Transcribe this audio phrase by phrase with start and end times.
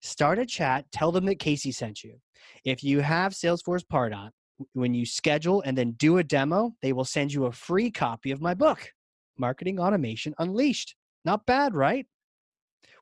[0.00, 2.20] Start a chat, tell them that Casey sent you.
[2.64, 4.30] If you have Salesforce Pardot,
[4.72, 8.30] when you schedule and then do a demo, they will send you a free copy
[8.30, 8.92] of my book,
[9.38, 10.94] Marketing Automation Unleashed.
[11.24, 12.06] Not bad, right?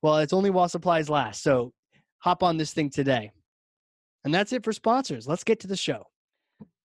[0.03, 1.43] Well, it's only while supplies last.
[1.43, 1.73] So
[2.19, 3.31] hop on this thing today.
[4.25, 5.27] And that's it for sponsors.
[5.27, 6.05] Let's get to the show.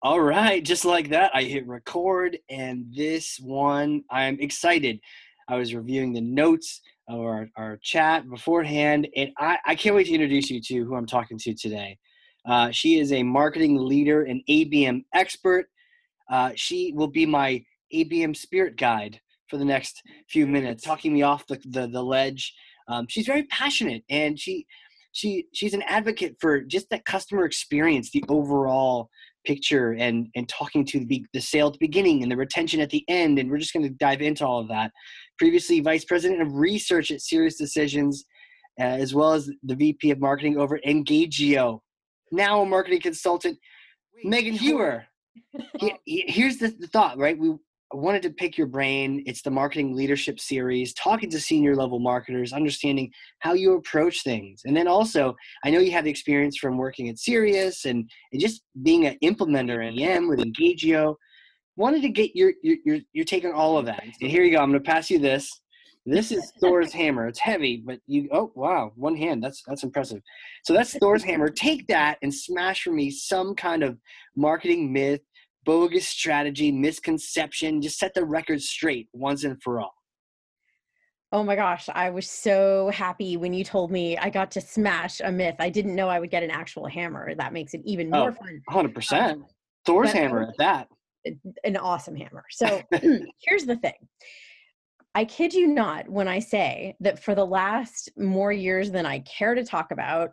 [0.04, 5.00] All right, just like that, I hit record, and this one, I'm excited.
[5.48, 10.14] I was reviewing the notes our, our chat beforehand, and I, I can't wait to
[10.14, 11.98] introduce you to who I'm talking to today.
[12.46, 15.68] Uh, she is a marketing leader and ABM expert.
[16.30, 17.64] Uh, she will be my
[17.94, 22.54] ABM spirit guide for the next few minutes, talking me off the, the, the ledge.
[22.88, 24.66] Um, she's very passionate, and she
[25.12, 29.10] she she's an advocate for just that customer experience, the overall
[29.46, 32.90] picture, and and talking to the the sale at the beginning and the retention at
[32.90, 33.38] the end.
[33.38, 34.92] And we're just going to dive into all of that.
[35.42, 38.18] Previously, vice president of research at SiriusDecisions,
[38.80, 41.80] uh, as well as the VP of marketing over at Engagio.
[42.32, 43.58] Now a marketing consultant,
[44.14, 45.06] Wait, Megan Heuer.
[46.06, 47.36] here's the, the thought, right?
[47.36, 47.56] We
[47.92, 49.24] wanted to pick your brain.
[49.26, 54.62] It's the marketing leadership series, talking to senior level marketers, understanding how you approach things.
[54.66, 55.36] And then also,
[55.66, 59.18] I know you have the experience from working at Sirius and, and just being an
[59.24, 61.16] implementer in EM with Engagio.
[61.78, 64.04] Wanted to get your, your, your, your take on all of that.
[64.04, 64.62] And here you go.
[64.62, 65.50] I'm going to pass you this.
[66.06, 67.28] This is Thor's hammer.
[67.28, 69.44] It's heavy, but you oh wow, one hand.
[69.44, 70.22] That's that's impressive.
[70.64, 71.50] So that's Thor's hammer.
[71.50, 73.98] Take that and smash for me some kind of
[74.36, 75.22] marketing myth
[75.66, 77.82] bogus strategy, misconception.
[77.82, 79.94] Just set the record straight once and for all.
[81.34, 85.22] Oh my gosh, I was so happy when you told me I got to smash
[85.22, 85.56] a myth.
[85.60, 87.34] I didn't know I would get an actual hammer.
[87.36, 88.92] That makes it even more oh, fun.
[88.92, 89.32] 100%.
[89.32, 89.46] Um,
[89.86, 90.88] Thor's hammer at that.
[91.64, 92.46] An awesome hammer.
[92.52, 92.82] So
[93.42, 94.08] here's the thing.
[95.14, 99.20] I kid you not when I say that for the last more years than I
[99.20, 100.32] care to talk about,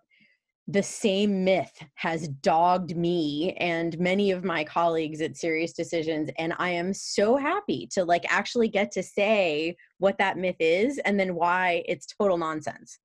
[0.70, 6.30] the same myth has dogged me and many of my colleagues at SiriusDecisions.
[6.36, 10.98] and i am so happy to like actually get to say what that myth is
[11.06, 12.98] and then why it's total nonsense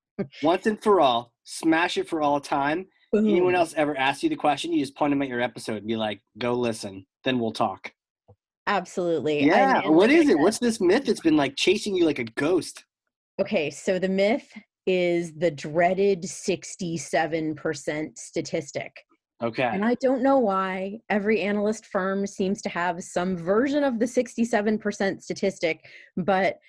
[0.43, 3.29] once and for all smash it for all time Boom.
[3.29, 5.87] anyone else ever ask you the question you just point them at your episode and
[5.87, 7.91] be like go listen then we'll talk
[8.67, 12.05] absolutely yeah and, and what is it what's this myth that's been like chasing you
[12.05, 12.83] like a ghost
[13.39, 14.47] okay so the myth
[14.85, 18.91] is the dreaded 67% statistic.
[19.41, 19.63] Okay.
[19.63, 24.05] And I don't know why every analyst firm seems to have some version of the
[24.05, 25.85] 67% statistic,
[26.15, 26.59] but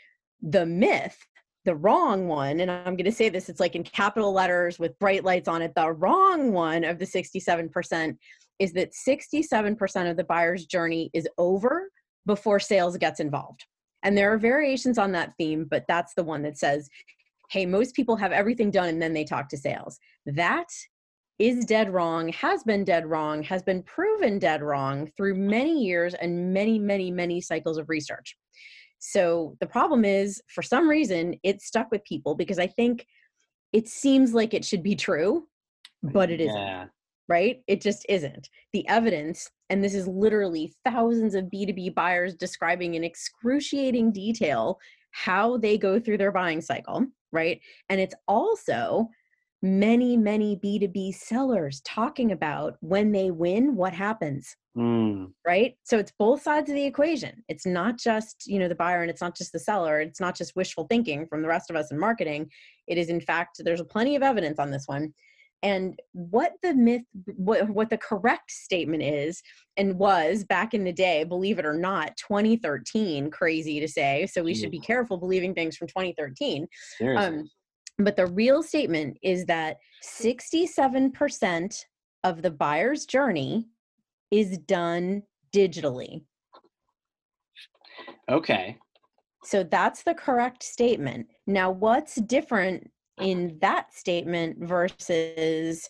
[0.42, 1.16] the myth,
[1.64, 4.98] the wrong one, and I'm going to say this, it's like in capital letters with
[4.98, 8.16] bright lights on it, the wrong one of the 67%
[8.58, 11.90] is that 67% of the buyer's journey is over
[12.26, 13.64] before sales gets involved.
[14.02, 16.88] And there are variations on that theme, but that's the one that says,
[17.50, 19.98] hey, most people have everything done and then they talk to sales.
[20.26, 20.66] That
[21.38, 26.14] is dead wrong, has been dead wrong, has been proven dead wrong through many years
[26.14, 28.36] and many, many, many cycles of research.
[29.06, 33.06] So the problem is, for some reason, it stuck with people because I think
[33.74, 35.46] it seems like it should be true,
[36.02, 36.56] but it isn't.
[36.56, 36.86] Yeah.
[37.28, 37.62] Right?
[37.66, 38.48] It just isn't.
[38.72, 44.78] The evidence, and this is literally thousands of B2B buyers describing in excruciating detail
[45.10, 47.60] how they go through their buying cycle, right?
[47.90, 49.08] And it's also
[49.64, 54.54] many, many B2B sellers talking about when they win, what happens.
[54.76, 55.32] Mm.
[55.46, 55.76] Right.
[55.84, 57.42] So it's both sides of the equation.
[57.48, 60.00] It's not just, you know, the buyer and it's not just the seller.
[60.00, 62.50] It's not just wishful thinking from the rest of us in marketing.
[62.86, 65.14] It is, in fact, there's plenty of evidence on this one.
[65.62, 67.04] And what the myth,
[67.36, 69.42] what, what the correct statement is
[69.78, 74.26] and was back in the day, believe it or not, 2013, crazy to say.
[74.26, 76.66] So we should be careful believing things from 2013.
[77.98, 79.78] But the real statement is that
[80.20, 80.26] hmm.
[80.26, 81.84] 67%
[82.24, 83.66] of the buyer's journey
[84.30, 85.22] is done
[85.54, 86.22] digitally.
[88.28, 88.76] Okay.
[89.44, 91.26] So that's the correct statement.
[91.46, 95.88] Now, what's different in that statement versus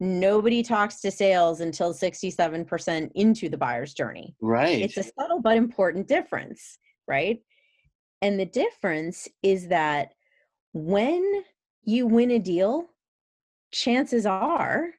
[0.00, 4.34] nobody talks to sales until 67% into the buyer's journey?
[4.40, 4.80] Right.
[4.82, 7.40] It's a subtle but important difference, right?
[8.22, 10.12] And the difference is that
[10.74, 11.44] when
[11.84, 12.90] you win a deal,
[13.72, 14.90] chances are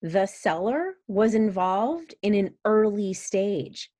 [0.00, 3.90] the seller was involved in an early stage.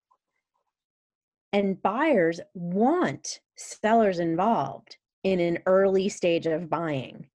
[1.53, 7.27] And buyers want sellers involved in an early stage of buying.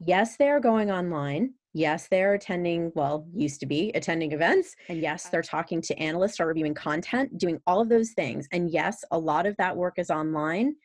[0.00, 1.54] Yes, they are going online.
[1.72, 4.76] Yes, they're attending, well, used to be attending events.
[4.88, 8.46] And yes, they're talking to analysts or reviewing content, doing all of those things.
[8.52, 10.76] And yes, a lot of that work is online.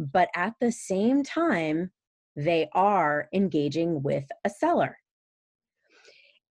[0.00, 1.90] But at the same time,
[2.34, 4.96] they are engaging with a seller.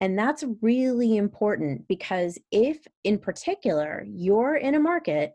[0.01, 5.33] And that's really important because if, in particular, you're in a market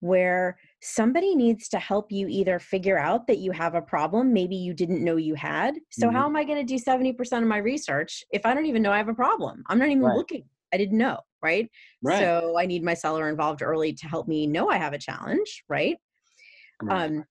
[0.00, 4.56] where somebody needs to help you either figure out that you have a problem maybe
[4.56, 5.76] you didn't know you had.
[5.92, 6.16] So, mm-hmm.
[6.16, 8.90] how am I going to do 70% of my research if I don't even know
[8.90, 9.62] I have a problem?
[9.68, 10.16] I'm not even right.
[10.16, 10.44] looking.
[10.74, 11.70] I didn't know, right?
[12.02, 12.18] right?
[12.18, 15.62] So, I need my seller involved early to help me know I have a challenge,
[15.68, 15.96] right?
[16.82, 17.04] right.
[17.04, 17.24] Um,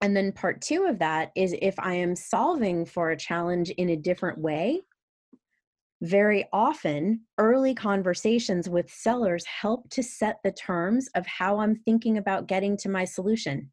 [0.00, 3.90] and then part two of that is if I am solving for a challenge in
[3.90, 4.82] a different way,
[6.02, 12.18] very often early conversations with sellers help to set the terms of how I'm thinking
[12.18, 13.72] about getting to my solution.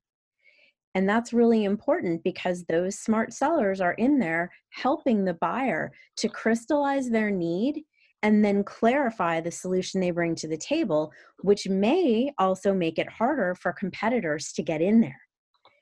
[0.95, 6.29] And that's really important because those smart sellers are in there helping the buyer to
[6.29, 7.83] crystallize their need
[8.23, 11.11] and then clarify the solution they bring to the table,
[11.41, 15.24] which may also make it harder for competitors to get in there.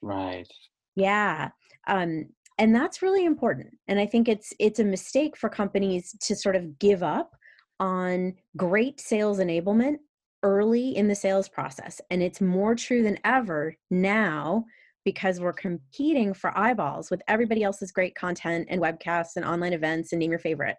[0.03, 0.47] Right.
[0.95, 1.50] Yeah.
[1.88, 2.25] Um,
[2.57, 3.77] and that's really important.
[3.88, 7.36] And I think it's it's a mistake for companies to sort of give up
[7.79, 9.95] on great sales enablement
[10.43, 12.00] early in the sales process.
[12.12, 14.65] And it's more true than ever now
[15.05, 20.12] because we're competing for eyeballs with everybody else's great content and webcasts and online events
[20.12, 20.77] and name your favorite.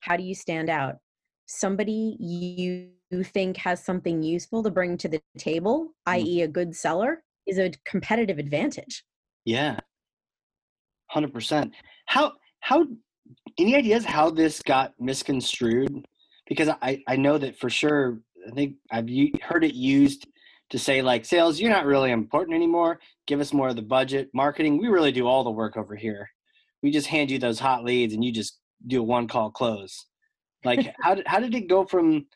[0.00, 0.96] How do you stand out?
[1.46, 2.90] Somebody you
[3.24, 6.12] think has something useful to bring to the table, mm.
[6.12, 9.04] i.e., a good seller, is a competitive advantage.
[9.44, 9.78] Yeah.
[11.14, 11.70] 100%.
[12.06, 12.86] How how
[13.58, 16.04] any ideas how this got misconstrued?
[16.48, 19.08] Because I I know that for sure I think I've
[19.42, 20.26] heard it used
[20.70, 22.98] to say like sales you're not really important anymore.
[23.26, 24.30] Give us more of the budget.
[24.34, 26.28] Marketing, we really do all the work over here.
[26.82, 30.06] We just hand you those hot leads and you just do a one call close.
[30.64, 32.26] Like how did how did it go from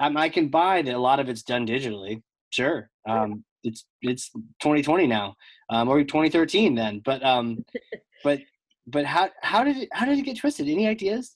[0.00, 2.22] um, I can buy that a lot of it's done digitally.
[2.50, 2.90] Sure.
[3.08, 5.34] Um, it's it's 2020 now,
[5.70, 7.00] um, or 2013 then.
[7.04, 7.64] But um,
[8.24, 8.40] but
[8.86, 10.68] but how how did it how did it get twisted?
[10.68, 11.32] Any ideas?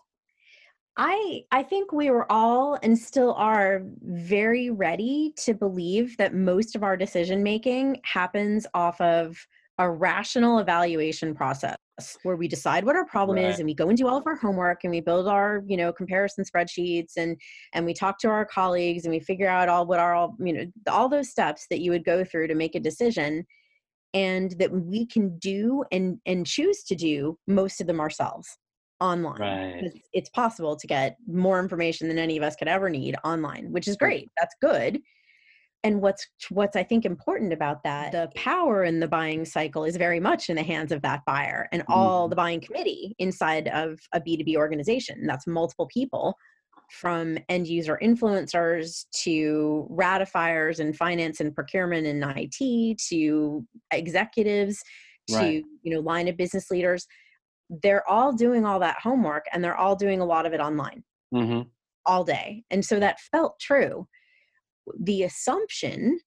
[0.97, 6.75] I I think we were all and still are very ready to believe that most
[6.75, 9.37] of our decision making happens off of
[9.79, 11.77] a rational evaluation process
[12.23, 13.47] where we decide what our problem right.
[13.47, 15.77] is and we go and do all of our homework and we build our you
[15.77, 17.37] know comparison spreadsheets and
[17.73, 20.53] and we talk to our colleagues and we figure out all what are all you
[20.53, 23.45] know all those steps that you would go through to make a decision
[24.15, 28.59] and that we can do and and choose to do most of them ourselves
[29.01, 29.41] online.
[29.41, 29.85] Right.
[29.85, 33.71] It's, it's possible to get more information than any of us could ever need online,
[33.71, 34.31] which is great.
[34.39, 35.01] That's good.
[35.87, 39.97] And what's what's I think important about that, the power in the buying cycle is
[39.97, 44.01] very much in the hands of that buyer and all the buying committee inside of
[44.13, 45.25] a B2B organization.
[45.29, 46.35] That's multiple people
[46.91, 54.83] from end user influencers to ratifiers and finance and procurement and IT to executives
[55.29, 55.65] to Right.
[55.83, 57.07] you know line of business leaders.
[57.71, 61.05] They're all doing all that homework and they're all doing a lot of it online
[61.33, 61.61] hmm
[62.05, 62.65] all day.
[62.71, 64.07] And so that felt true
[64.99, 66.19] the assumption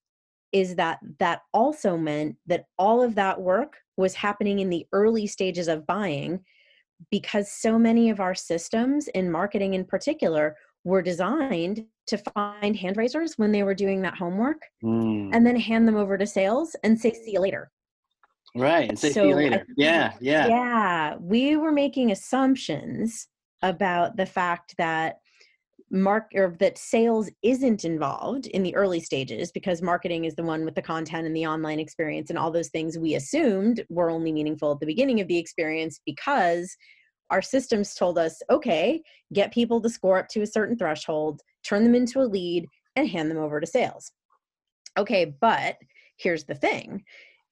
[0.51, 5.27] is that that also meant that all of that work was happening in the early
[5.27, 6.39] stages of buying
[7.11, 12.97] because so many of our systems in marketing in particular were designed to find hand
[12.97, 15.29] raisers when they were doing that homework Mm.
[15.33, 17.69] and then hand them over to sales and say see you later
[18.55, 18.89] right.
[18.89, 19.57] And say see so you later.
[19.57, 20.13] think- Yeah.
[20.19, 20.47] Yeah.
[20.47, 23.27] yeah we were making assumptions
[23.61, 25.17] about the fact that
[25.91, 30.63] mark or that sales isn't involved in the early stages because marketing is the one
[30.65, 34.31] with the content and the online experience and all those things we assumed were only
[34.31, 36.75] meaningful at the beginning of the experience because
[37.31, 39.01] our systems told us okay
[39.33, 42.65] get people to score up to a certain threshold turn them into a lead
[42.95, 44.11] and hand them over to sales.
[44.97, 45.77] Okay but
[46.17, 47.03] here's the thing.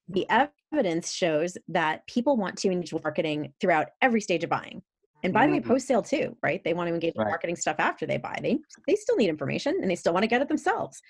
[0.08, 0.26] The
[0.72, 4.82] evidence shows that people want to engage with marketing throughout every stage of buying
[5.22, 5.66] and by the way Mm.
[5.66, 6.62] post sale too right?
[6.64, 7.30] They want to engage with Right.
[7.30, 8.38] marketing stuff after they buy.
[8.42, 11.00] They they still need information and they still want to get it themselves.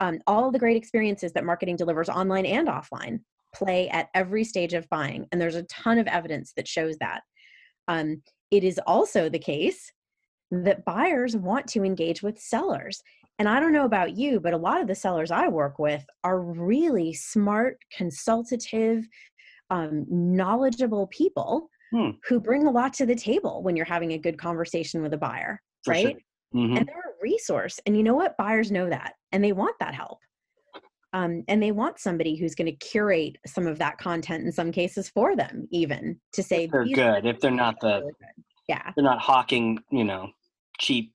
[0.00, 3.20] Um, all the great experiences that marketing delivers online and offline
[3.54, 7.22] play at every stage of buying and there's a ton of evidence that shows that.
[7.88, 9.90] Um, it is also the case
[10.50, 13.02] that buyers want to engage with sellers.
[13.38, 16.04] And I don't know about you, but a lot of the sellers I work with
[16.24, 19.06] are really smart, consultative,
[19.70, 22.10] um, knowledgeable people Hmm.
[22.28, 25.16] who bring a lot to the table when you're having a good conversation with a
[25.18, 26.04] buyer, For sure.
[26.04, 26.16] right?
[26.54, 26.78] Mhm.
[26.78, 27.78] And they're a resource.
[27.86, 28.36] And you know what?
[28.36, 30.18] Buyers know that and they want that help.
[31.14, 34.70] Um, and they want somebody who's going to curate some of that content in some
[34.70, 37.24] cases for them, even to say If they're good.
[37.24, 38.12] If they're not the really.
[38.68, 38.92] Yeah.
[38.94, 40.30] they're not hawking, you know,
[40.78, 41.14] cheap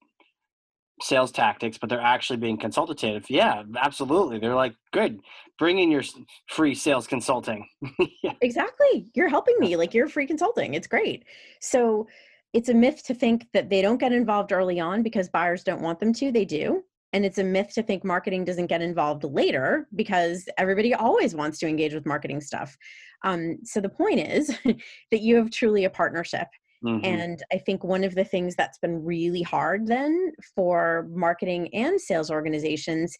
[1.04, 3.30] sales tactics, but they're actually being consultative.
[3.30, 4.40] Yeah, absolutely.
[4.40, 5.20] They're like, good,
[5.60, 6.04] bring in your
[6.48, 7.68] free sales consulting.
[8.24, 8.34] yeah.
[8.42, 9.12] Exactly.
[9.14, 9.76] You're helping me.
[9.76, 10.74] Like you're free consulting.
[10.74, 11.26] It's great.
[11.60, 12.08] So
[12.54, 15.82] it's a myth to think that they don't get involved early on because buyers don't
[15.82, 16.32] want them to.
[16.32, 16.84] They do.
[17.12, 21.60] And it's a myth to think marketing doesn't get involved later because everybody always wants
[21.60, 22.76] to engage with marketing stuff.
[23.24, 24.48] Um, so the point is
[25.12, 26.48] that you have truly a partnership.
[26.84, 27.04] Mhm.
[27.04, 32.00] And I think one of the things that's been really hard then for marketing and
[32.02, 33.16] sales organizations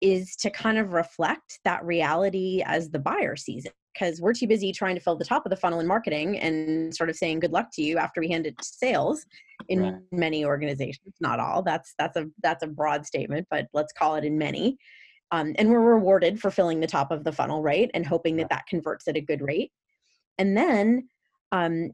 [0.00, 3.74] is to kind of reflect that reality as the buyer sees it.
[3.94, 6.94] Because we're too busy trying to fill the top of the funnel in marketing and
[6.94, 9.26] sort of saying good luck to you after we hand it to sales
[9.68, 10.02] in Right.
[10.12, 11.62] many organizations, not all.
[11.62, 14.78] That's that's a that's a broad statement, but let's call it in many.
[15.32, 17.90] Um, and we're rewarded for filling the top of the funnel, right?
[17.94, 19.72] And hoping that that converts at a good rate.
[20.38, 21.08] And then
[21.52, 21.90] um,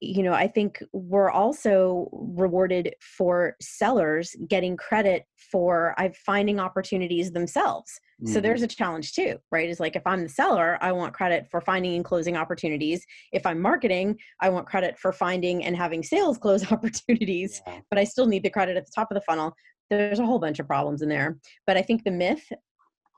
[0.00, 7.32] you know, I think we're also rewarded for sellers getting credit for I finding opportunities
[7.32, 7.90] themselves.
[8.26, 8.42] So Mhm.
[8.42, 9.68] there's a challenge too, right?
[9.68, 13.04] Is like if I'm the seller, I want credit for finding and closing opportunities.
[13.32, 17.80] If I'm marketing, I want credit for finding and having sales close opportunities, Yeah.
[17.90, 19.54] but I still need the credit at the top of the funnel.
[19.88, 21.38] There's a whole bunch of problems in there.
[21.66, 22.44] But I think the myth,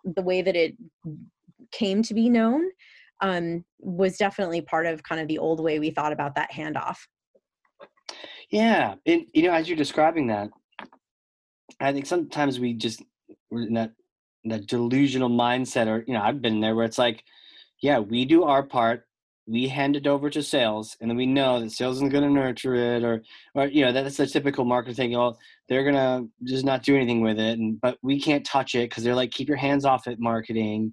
[0.05, 0.75] the way that it
[1.71, 2.71] came to be known,
[3.23, 6.99] um, was definitely part of kind of the old way we thought about that handoff.
[8.51, 10.51] Yeah, and you know, as you're describing that,
[11.81, 13.03] I think sometimes we just
[13.51, 13.93] we're in that
[14.45, 17.23] that delusional mindset, or you know, I've been there where it's like,
[17.81, 19.05] yeah, we do our part,
[19.47, 22.31] we hand it over to sales, and then we know that sales isn't going to
[22.31, 23.23] nurture it, or
[23.55, 25.17] or you know, that's the typical marketing thing.
[25.17, 25.37] Oh,
[25.69, 29.05] they're gonna just not do anything with it, and but we can't touch it because
[29.05, 30.93] they're like, keep your hands off it, marketing,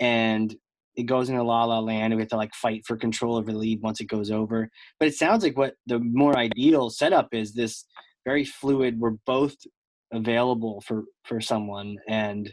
[0.00, 0.56] and
[0.98, 3.52] it goes into la la land and we have to like fight for control over
[3.52, 4.68] the lead once it goes over.
[4.98, 7.84] But it sounds like what the more ideal setup is this
[8.26, 9.54] very fluid we're both
[10.12, 12.52] available for for someone and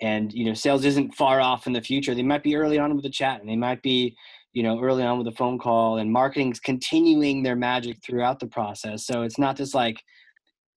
[0.00, 2.14] and you know sales isn't far off in the future.
[2.14, 4.16] They might be early on with the chat and they might be
[4.54, 8.46] you know early on with a phone call and marketing's continuing their magic throughout the
[8.46, 9.04] process.
[9.04, 10.02] So it's not just like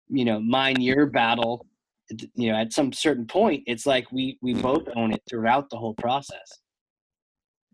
[0.10, 1.68] you know mine your battle
[2.34, 5.78] you know at some certain point it's like we we both own it throughout the
[5.78, 6.62] whole process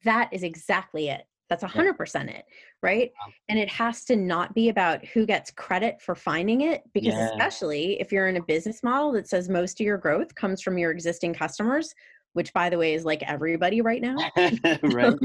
[0.07, 1.23] That is exactly it.
[1.49, 2.43] That's hundred percent it,
[2.83, 3.11] right?
[3.47, 7.29] And it has to not be about who gets credit for finding it, because Yeah.
[7.31, 10.77] especially if you're in a business model that says most of your growth comes from
[10.77, 11.93] your existing customers,
[12.33, 14.17] which by the way is like everybody right now.
[14.83, 15.17] right.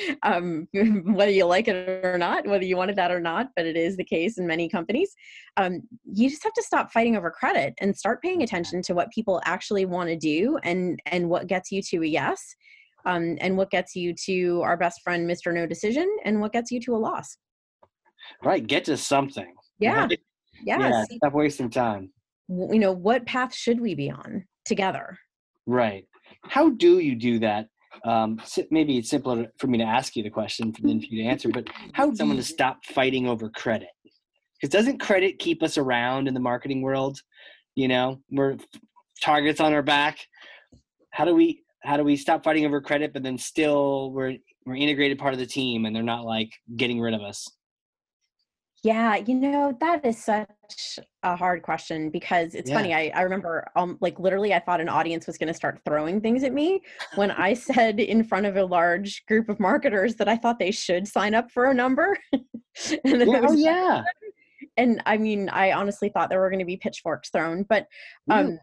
[0.22, 0.68] um,
[1.18, 3.96] whether you like it or not, whether you wanted that or not, but it is
[3.96, 5.14] the case in many companies.
[5.56, 9.10] Um, you just have to stop fighting over credit and start paying attention to what
[9.10, 12.54] people actually want to do and and what gets you to a yes.
[13.06, 15.52] Um, and what gets you to our best friend, Mr.
[15.52, 17.36] No Decision, and what gets you to a loss.
[18.42, 18.66] Right.
[18.66, 19.54] Get to something.
[19.78, 20.06] Yeah.
[20.06, 20.20] Right?
[20.64, 20.78] Yeah.
[20.78, 21.04] Yeah.
[21.04, 22.10] see, Stop wasting time.
[22.48, 25.18] you know, what path should we be on together?
[25.66, 26.06] Right.
[26.48, 27.68] How do you do that?
[28.04, 31.28] Um, maybe it's simpler for me to ask you the question than for you to
[31.28, 33.88] answer, but how do someone to stop fighting over credit?
[34.60, 37.18] Because doesn't credit keep us around in the marketing world?
[37.76, 38.56] You know, we're
[39.22, 40.18] targets on our back.
[41.10, 44.36] How do we how do we stop fighting over credit, but then still we're
[44.66, 47.48] we're integrated part of the team and they're not like getting rid of us?
[48.82, 52.76] Yeah, you know, that is such a hard question because it's Yeah.
[52.76, 52.92] funny.
[52.92, 56.20] I, I remember, um, like, literally, I thought an audience was going to start throwing
[56.20, 56.82] things at me
[57.14, 57.54] when I
[57.88, 61.34] said in front of a large group of marketers that I thought they should sign
[61.34, 62.18] up for a number.
[62.32, 62.44] and,
[63.04, 64.02] then Yeah, I oh yeah.
[64.76, 67.86] and I mean, I honestly thought there were going to be pitchforks thrown, but,
[68.28, 68.58] um,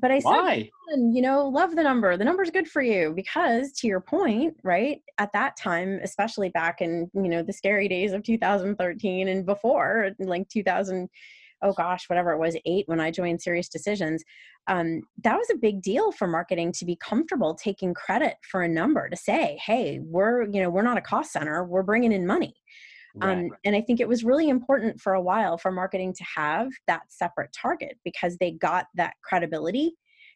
[0.00, 0.70] but I said, Why?
[0.88, 2.16] and you know love the number.
[2.16, 3.12] The number's good for you.
[3.14, 7.88] Because to your point right at that time especially back in you know the scary
[7.88, 11.08] days of 2013 and before like 2000
[11.62, 14.20] oh gosh whatever it was eight when i joined SiriusDecisions
[14.66, 18.68] um, that was a big deal for marketing to be comfortable taking credit for a
[18.68, 21.64] number to say hey we're you know we're not a cost center.
[21.64, 22.54] We're bringing in money
[23.16, 23.38] Right.
[23.38, 26.68] um, and I think it was really important for a while for marketing to have
[26.86, 29.94] that separate target because they got that credibility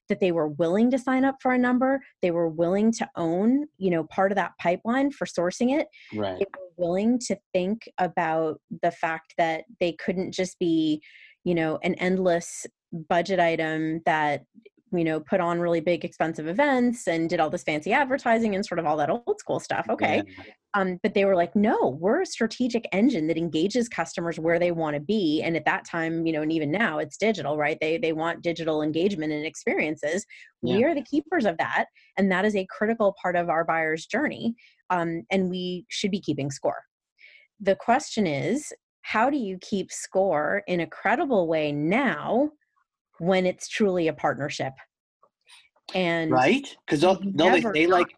[0.08, 2.02] that they were willing to sign up for a number.
[2.20, 5.86] They were willing to own, you know, part of that pipeline for sourcing it.
[6.14, 6.38] right.
[6.38, 11.02] They were willing to think about the fact that they couldn't just be,
[11.44, 12.66] you know, an endless
[13.08, 14.44] budget item that
[14.96, 18.64] you know put on really big expensive events and did all this fancy advertising and
[18.64, 20.22] sort of all that old school stuff okay.
[20.26, 20.44] Yeah.
[20.74, 24.70] um, but they were like no we're a strategic engine that engages customers where they
[24.70, 27.78] want to be and at that time you know and even now it's digital right?
[27.80, 30.26] They they want digital engagement and experiences.
[30.62, 34.06] We are the keepers of that and that is a critical part of our buyer's
[34.06, 34.54] journey
[34.90, 36.82] um, and we should be keeping score.
[37.60, 42.50] The question is how do you keep score in a credible way now
[43.18, 44.72] when it's truly a partnership
[45.94, 46.76] and Right?
[46.86, 48.08] Because don't, you don't they say like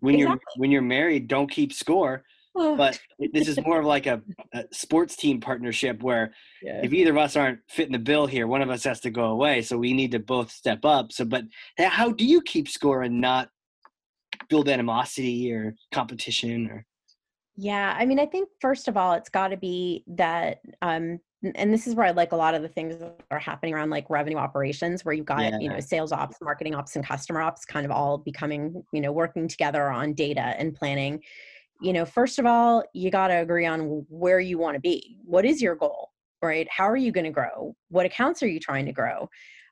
[0.00, 2.24] when you're when you're married, don't keep score.
[2.60, 2.98] Oh, But
[3.32, 4.20] this is more of like a,
[4.52, 6.80] a sports team partnership where yeah.
[6.82, 9.26] if either of us aren't fitting the bill here, one of us has to go
[9.26, 9.62] away.
[9.62, 11.12] So we need to both step up.
[11.12, 11.44] So, but
[11.78, 13.50] how do you keep score and not
[14.48, 16.84] build animosity or competition or?
[17.56, 21.20] Yeah, I mean, I think first of all, it's got to be that, um, n-
[21.42, 23.90] and this is where I like a lot of the things that are happening around
[23.90, 27.64] like revenue operations, where you've got you know sales ops, marketing ops, and customer ops,
[27.64, 31.22] kind of all becoming you know working together on data and planning.
[31.80, 35.16] You know, first of all, you got to agree on where you want to be.
[35.24, 36.10] What is your goal,
[36.42, 36.66] right?
[36.70, 37.76] How are you going to grow?
[37.88, 39.28] What accounts are you trying to grow?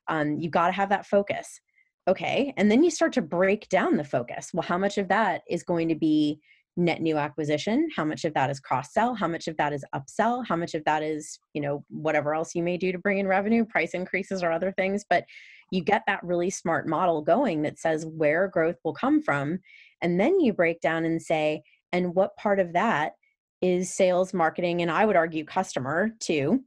[0.07, 1.59] Um, you got to have that focus.
[2.07, 4.51] Okay, and then you start to break down the focus.
[4.53, 6.39] Well, how much of that is going to be
[6.77, 9.83] net new acquisition how much of that is cross sell how much of that is
[9.95, 13.17] upsell how much of that is you know whatever else you may do to bring
[13.17, 15.05] in revenue price increases or other things.
[15.09, 15.25] But
[15.71, 19.59] you get that really smart model going that says where growth will come from
[20.01, 21.61] and then you break down and say
[21.91, 23.13] and what part of that
[23.61, 26.63] is sales marketing and i would argue customer too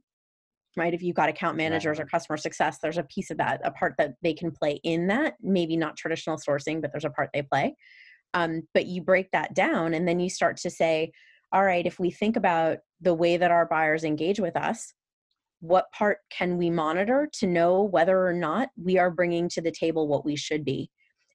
[0.77, 0.93] right?
[0.93, 3.95] If you've got account managers or customer success there's a piece of that a part
[3.97, 5.33] that they can play in that.
[5.41, 7.75] Maybe not traditional sourcing but there's a part they play
[8.33, 11.11] um, but you break that down and then you start to say
[11.53, 14.93] all right if we think about the way that our buyers engage with us
[15.61, 19.71] what part can we monitor to know whether or not we are bringing to the
[19.71, 20.89] table what we should be?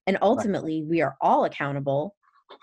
[0.06, 2.14] And ultimately we are all accountable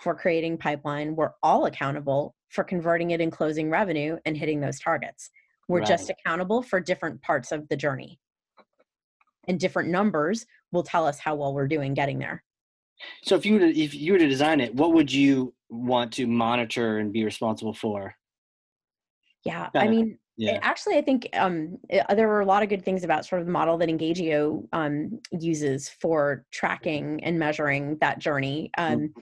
[0.01, 1.15] for creating pipeline.
[1.15, 5.29] We're all accountable for converting it and closing revenue and hitting those targets.
[5.69, 8.19] We're just accountable for different parts of the journey.
[9.47, 12.43] And different numbers will tell us how well we're doing getting there
[13.23, 16.13] So if you were to if you were to design it, what would you want
[16.13, 18.15] to monitor and be responsible for?
[19.45, 20.57] yeah i mean Yeah.
[20.63, 23.45] Actually, I think um, uh, there were a lot of good things about sort of
[23.45, 28.71] the model that Engagio um, uses for tracking and measuring that journey.
[28.79, 29.13] Um,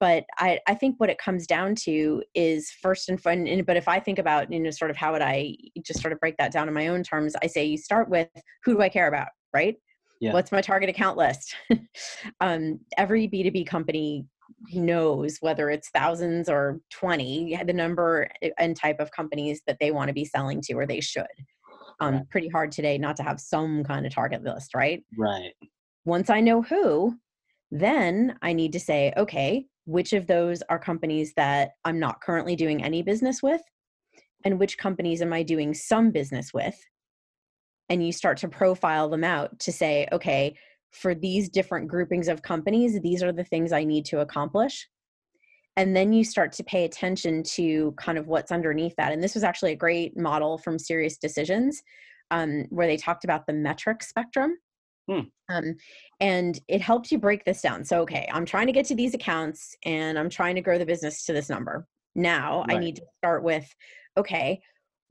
[0.00, 3.62] but I, I think what it comes down to is first and fun.
[3.66, 6.20] But if I think about, you know, sort of how would I just sort of
[6.20, 8.28] break that down in my own terms, I say you start with
[8.64, 9.76] who do I care about, right?
[10.20, 10.32] Yeah.
[10.32, 11.54] What's my target account list?
[12.40, 14.26] um, every B2B company
[14.72, 18.28] knows whether it's thousands or 20 the number
[18.58, 21.26] and type of companies that they want to be selling to or they should
[22.00, 22.30] um, Right.
[22.30, 25.52] pretty hard today not to have some kind of target list right Right.
[26.06, 27.14] once i know who
[27.70, 32.56] Then I need to say, okay, which of those are companies that I'm not currently
[32.56, 33.60] doing any business with?
[34.44, 36.78] And which companies am I doing some business with?
[37.88, 40.56] And you start to profile them out to say, okay,
[40.92, 44.88] for these different groupings of companies, these are the things I need to accomplish.
[45.76, 49.12] And then you start to pay attention to kind of what's underneath that.
[49.12, 51.76] And this was actually a great model from SiriusDecisions
[52.30, 54.56] um, where they talked about the metric spectrum.
[55.08, 55.20] Hmm.
[55.48, 55.76] Um,
[56.20, 57.84] and it helps you break this down.
[57.84, 60.84] So, okay, I'm trying to get to these accounts and I'm trying to grow the
[60.84, 61.86] business to this number.
[62.14, 62.76] Now right.
[62.76, 63.72] I need to start with,
[64.16, 64.60] okay,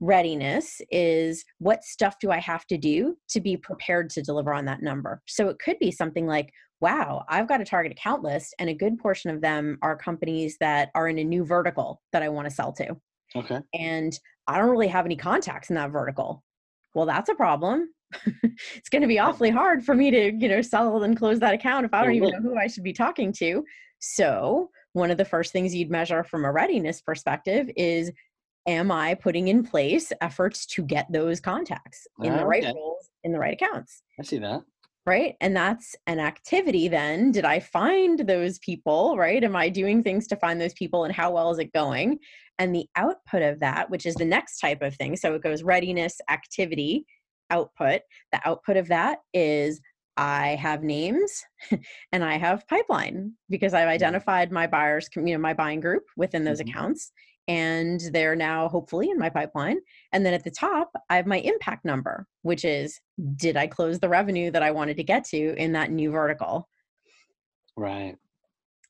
[0.00, 4.64] readiness is what stuff do I have to do to be prepared to deliver on
[4.66, 5.22] that number?
[5.26, 8.74] So it could be something like, wow, I've got a target account list, and a
[8.74, 12.48] good portion of them are companies that are in a new vertical that I want
[12.48, 12.96] to sell to.
[13.34, 13.60] Okay.
[13.74, 16.44] And I don't really have any contacts in that vertical.
[16.94, 17.92] Well, that's a problem.
[18.74, 21.52] it's going to be awfully hard for me to, you know, sell and close that
[21.52, 23.64] account if I don't even know who I should be talking to.
[23.98, 28.10] So, one of the first things you'd measure from a readiness perspective is
[28.68, 33.32] am I putting in place efforts to get those contacts in the right roles in
[33.32, 34.02] the right accounts?
[34.20, 34.62] I see that.
[35.06, 35.36] Right.
[35.40, 37.32] And that's an activity then.
[37.32, 39.16] Did I find those people?
[39.16, 39.42] Right.
[39.42, 42.18] Am I doing things to find those people and how well is it going?
[42.58, 45.16] And the output of that, which is the next type of thing.
[45.16, 47.06] So it goes readiness, activity,
[47.50, 48.02] output.
[48.32, 49.80] The output of that is
[50.18, 51.42] I have names
[52.12, 53.90] and I have pipeline because I've mm-hmm.
[53.92, 56.68] identified my buyers, you know, my buying group within those mm-hmm.
[56.68, 57.12] accounts
[57.48, 59.78] and they're now hopefully in my pipeline.
[60.12, 63.00] And then at the top, I have my impact number, which is
[63.36, 66.68] did I close the revenue that I wanted to get to in that new vertical?
[67.76, 68.16] Right.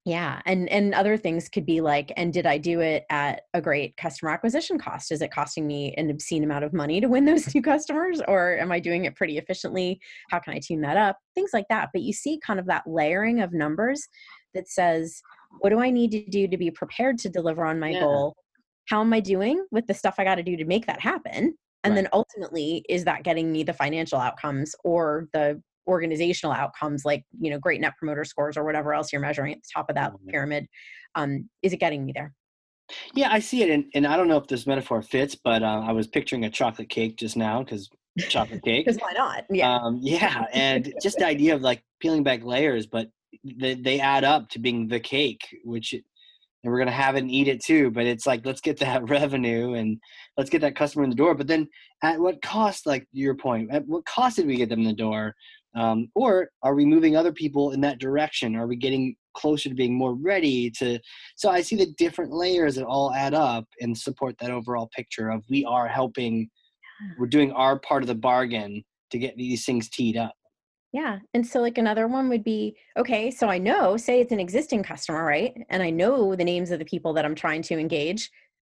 [0.04, 3.60] Yeah, and and other things could be like, and did I do it at a
[3.60, 5.12] great customer acquisition cost?
[5.12, 8.56] Is it costing me an obscene amount of money to win those new customers, or
[8.58, 10.00] am I doing it pretty efficiently?
[10.30, 11.18] How can I tune that up?
[11.34, 11.90] Things like that.
[11.92, 14.08] But you see, kind of that layering of numbers
[14.54, 15.20] that says,
[15.60, 18.00] what do I need to do to be prepared to deliver on my yeah.
[18.00, 18.34] goal?
[18.88, 21.54] How am I doing with the stuff I got to do to make that happen?
[21.84, 22.02] And right.
[22.02, 27.50] then ultimately, is that getting me the financial outcomes or the organizational outcomes like you
[27.50, 30.12] know great net promoter scores or whatever else you're measuring at the top of that
[30.12, 30.28] mm-hmm.
[30.28, 30.66] pyramid
[31.14, 32.34] um, is it getting me there
[33.14, 35.80] yeah i see it and, and i don't know if this metaphor fits but uh,
[35.86, 37.88] i was picturing a chocolate cake just now because
[38.28, 42.22] chocolate cake because why not yeah um, yeah and just the idea of like peeling
[42.22, 43.08] back layers but
[43.44, 45.94] they, they add up to being the cake which
[46.62, 48.78] and we're going to have it and eat it too but it's like let's get
[48.78, 49.98] that revenue and
[50.36, 51.68] let's get that customer in the door but then
[52.02, 54.92] at what cost like your point at what cost did we get them in the
[54.92, 55.34] door?
[55.76, 58.56] Um, or are we moving other people in that direction?
[58.56, 60.98] Are we getting closer to being more ready to
[61.36, 65.30] so i see the different layers that all add up and support that overall picture
[65.30, 66.50] of we are helping
[67.18, 70.34] we're doing our part of the bargain to get these things teed up
[70.92, 71.18] yeah.
[71.34, 74.82] And so, like, another one would be okay, so I know, say it's an existing
[74.82, 75.54] customer, right?
[75.68, 78.30] And I know the names of the people that I'm trying to engage.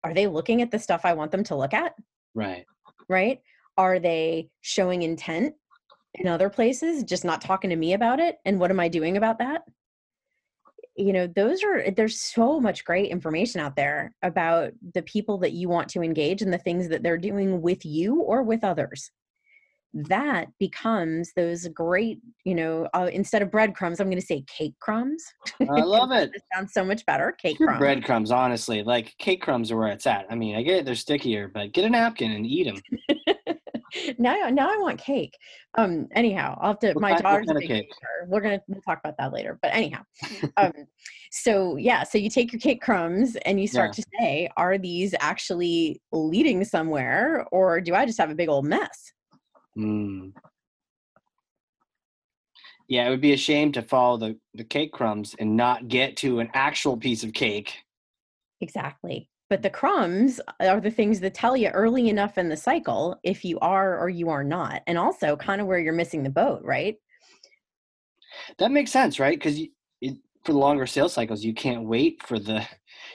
[0.03, 1.95] Are they looking at the stuff I want them to look at?
[2.35, 2.65] Right.
[3.09, 3.41] Right.
[3.77, 5.55] Are they showing intent
[6.15, 8.39] in other places, just not talking to me about it?
[8.45, 9.63] And what am I doing about that?
[10.97, 15.53] You know, those are, there's so much great information out there about the people that
[15.53, 19.13] you want to engage and the things that they're doing with you or with others
[19.93, 24.75] that becomes those great, you know, uh, instead of breadcrumbs, I'm going to say cake
[24.81, 25.25] crumbs.
[25.61, 26.31] I love it.
[26.35, 27.33] it sounds so much better.
[27.33, 27.79] Cake crumbs.
[27.79, 30.27] Breadcrumbs, honestly, like cake crumbs are where it's at.
[30.31, 33.57] I mean, I get it; they're stickier, but get a napkin and eat them.
[34.19, 35.37] now, now I want cake.
[35.77, 36.07] Um.
[36.13, 36.93] Anyhow, I'll have to.
[36.93, 37.91] What my kind, daughter's big cake?
[38.27, 39.59] We're gonna we'll talk about that later.
[39.61, 40.03] But anyhow,
[40.57, 40.73] um.
[41.33, 44.05] So yeah, so you take your cake crumbs and you start yeah.
[44.05, 48.67] to say, are these actually leading somewhere, or do I just have a big old
[48.67, 49.13] mess?
[49.79, 50.33] Mm.
[52.89, 56.17] Yeah, it would be a shame to follow the, the cake crumbs and not get
[56.19, 57.73] to an actual piece of cake.
[58.61, 59.29] Exactly.
[59.49, 63.45] But the crumbs are the things that tell you early enough in the cycle if
[63.45, 64.83] you are or you are not.
[64.87, 66.97] And also kind of where you're missing the boat, right?
[68.59, 69.39] That makes sense, right?
[69.39, 69.61] Because
[70.45, 72.67] for the longer sales cycles, you can't wait for the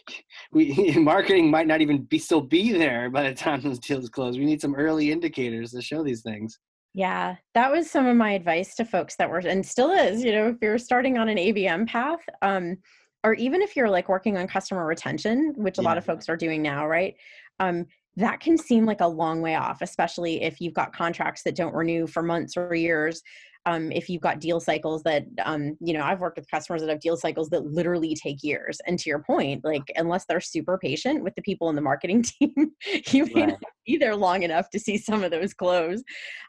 [0.51, 4.37] we marketing might not even be still be there by the time those deals close.
[4.37, 6.59] We need some early indicators to show these things.
[6.93, 10.31] Yeah, that was some of my advice to folks that were and still is, you
[10.31, 12.77] know, if you're starting on an ABM path, um,
[13.25, 15.89] or even if you're like working on customer retention, which a yeah.
[15.89, 17.15] lot of folks are doing now, right?
[17.59, 17.85] Um,
[18.15, 21.75] that can seem like a long way off, especially if you've got contracts that don't
[21.75, 23.21] renew for months or years
[23.65, 26.89] um, if you've got deal cycles that um, you know i've worked with customers that
[26.89, 30.77] have deal cycles that literally take years and to your point like unless they're super
[30.77, 32.71] patient with the people in the marketing team
[33.11, 33.49] you may right.
[33.49, 36.03] not be there long enough to see some of those close.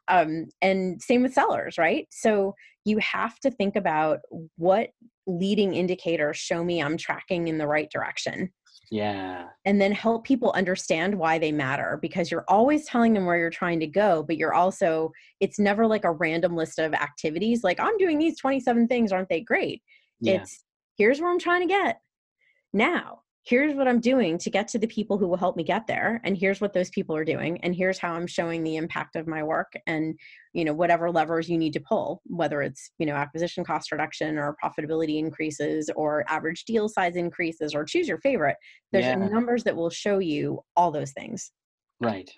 [0.08, 2.06] Um, and same with sellers, right?
[2.10, 4.20] So you have to think about
[4.56, 4.90] what
[5.26, 8.52] leading indicators show me I'm tracking in the right direction.
[8.90, 9.46] Yeah.
[9.64, 13.50] And then help people understand why they matter because you're always telling them where you're
[13.50, 17.80] trying to go, but you're also, it's never like a random list of activities like,
[17.80, 19.82] I'm doing these 27 things, aren't they great?
[20.20, 20.34] Yeah.
[20.34, 20.64] It's
[20.96, 22.00] here's where I'm trying to get.
[22.72, 25.86] Now, here's what I'm doing to get to the people who will help me get
[25.86, 29.14] there and here's what those people are doing and here's how I'm showing the impact
[29.14, 30.18] of my work and
[30.52, 34.36] you know whatever levers you need to pull whether it's you know acquisition cost reduction
[34.36, 38.56] or profitability increases or average deal size increases or choose your favorite
[38.92, 39.14] there's yeah.
[39.14, 41.52] numbers that will show you all those things.
[42.00, 42.30] Right.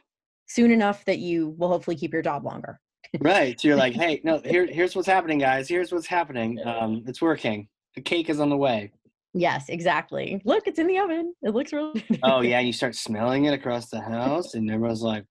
[0.46, 2.80] Soon enough that you will hopefully keep your job longer.
[3.20, 7.04] Right so you're like hey no here, here's what's happening guys here's what's happening um,
[7.06, 7.68] it's working.
[7.94, 8.92] The cake is on the way
[9.34, 10.40] Yes, exactly.
[10.44, 11.34] Look, it's in the oven.
[11.42, 12.04] It looks really.
[12.22, 15.24] oh yeah, and you start smelling it across the house, and everyone's like,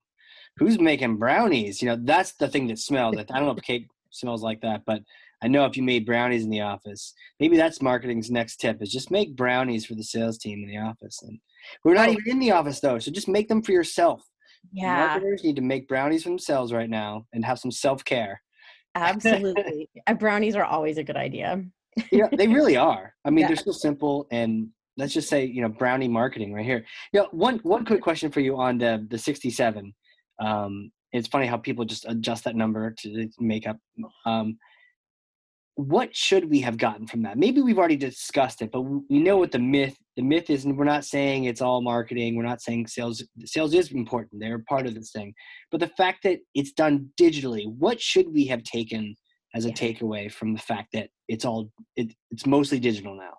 [0.57, 3.17] "Who's making brownies?" You know, that's the thing that smells.
[3.17, 5.01] I don't know if cake smells like that, but
[5.41, 8.91] I know if you made brownies in the office, maybe that's marketing's next tip: is
[8.91, 11.19] just make brownies for the sales team in the office.
[11.23, 11.39] And
[11.83, 12.13] we're not oh.
[12.13, 14.21] even in the office though, so just make them for yourself.
[14.71, 18.43] Yeah, marketers need to make brownies for themselves right now and have some self care.
[18.93, 21.63] Absolutely, uh, brownies are always a good idea
[22.11, 23.13] yeah, they really are.
[23.25, 23.47] I mean, yeah.
[23.47, 26.85] they're so simple and let's just say, you know, brownie marketing right here.
[27.13, 29.93] You know, one one quick question for you on the the 67.
[30.39, 33.77] Um, it's funny how people just adjust that number to make up.
[34.25, 34.57] Um,
[35.75, 37.37] what should we have gotten from that?
[37.37, 40.75] Maybe we've already discussed it, but we know what the myth the myth is, and
[40.75, 42.35] we're not saying it's all marketing.
[42.35, 45.33] We're not saying sales sales is important; they're part of this thing.
[45.71, 49.15] But the fact that it's done digitally, what should we have taken
[49.57, 49.75] as a yeah.
[49.75, 53.33] takeaway from the fact that it's all it, it's mostly digital now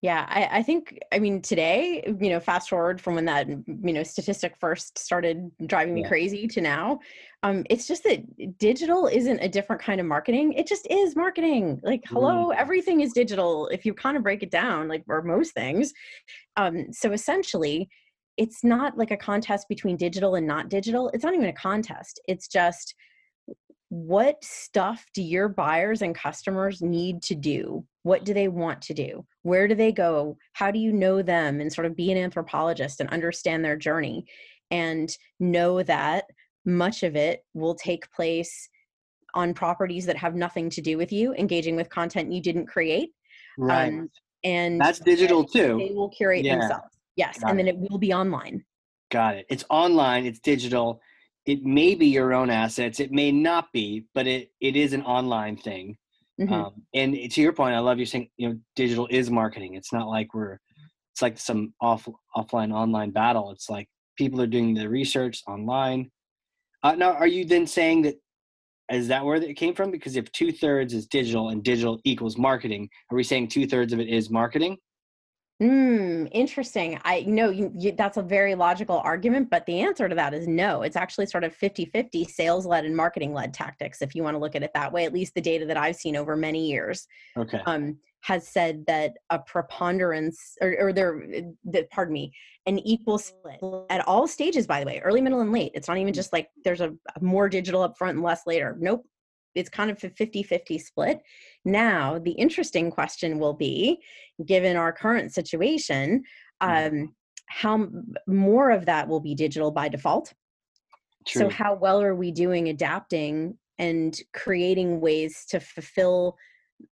[0.00, 3.92] yeah I, I think i mean today you know fast forward from when that you
[3.92, 6.08] know statistic first started driving me yeah.
[6.08, 6.98] crazy to now
[7.42, 11.80] um it's just that digital isn't a different kind of marketing it just is marketing
[11.84, 12.56] like hello mm.
[12.56, 15.92] everything is digital if you kind of break it down like or most things
[16.56, 17.88] um so essentially
[18.38, 22.20] it's not like a contest between digital and not digital it's not even a contest
[22.26, 22.94] it's just
[23.92, 27.84] what stuff do your buyers and customers need to do?
[28.04, 29.26] What do they want to do?
[29.42, 30.38] Where do they go?
[30.54, 34.24] How do you know them and sort of be an anthropologist and understand their journey
[34.70, 36.24] and know that
[36.64, 38.66] much of it will take place
[39.34, 43.10] on properties that have nothing to do with you, engaging with content you didn't create.
[43.58, 43.92] Right.
[43.92, 44.08] Um,
[44.42, 45.76] and that's digital too.
[45.76, 46.56] They will curate yeah.
[46.56, 46.96] themselves.
[47.16, 47.40] Yes.
[47.40, 47.64] Got and it.
[47.64, 48.64] then it will be online.
[49.10, 49.46] Got it.
[49.50, 51.02] It's online, it's digital
[51.46, 55.02] it may be your own assets it may not be but it it is an
[55.02, 55.96] online thing.
[56.40, 56.52] Mm-hmm.
[56.52, 59.74] um, and to your point i love you saying you know digital is marketing.
[59.74, 60.58] It's not like we're
[61.12, 63.50] it's like some off offline online battle.
[63.50, 66.10] It's like people are doing the research online.
[66.82, 68.14] Uh, now are you then saying that
[68.90, 69.90] is that where it came from?
[69.90, 74.08] Because if two-thirds is digital and digital equals marketing are we saying two-thirds of it
[74.08, 74.76] is marketing
[75.62, 76.98] Hmm, interesting.
[77.04, 80.48] I know you, you, that's a very logical argument, but the answer to that is
[80.48, 80.82] no.
[80.82, 84.34] It's actually sort of 50 50 sales led and marketing led tactics, if you want
[84.34, 85.04] to look at it that way.
[85.04, 87.60] At least the data that I've seen over many years okay.
[87.64, 91.24] um, has said that a preponderance, or, or there,
[91.66, 92.32] that, pardon me,
[92.66, 95.70] an equal split at all stages, by the way, early, middle, and late.
[95.76, 96.16] It's not even hmm.
[96.16, 98.76] just like there's a, a more digital up front and less later.
[98.80, 99.06] Nope
[99.54, 101.22] it's kind of a 50-50 split
[101.64, 104.00] now the interesting question will be
[104.44, 106.22] given our current situation
[106.62, 107.00] mm-hmm.
[107.00, 107.14] um,
[107.48, 107.88] how
[108.26, 110.32] more of that will be digital by default
[111.26, 111.42] True.
[111.42, 116.36] so how well are we doing adapting and creating ways to fulfill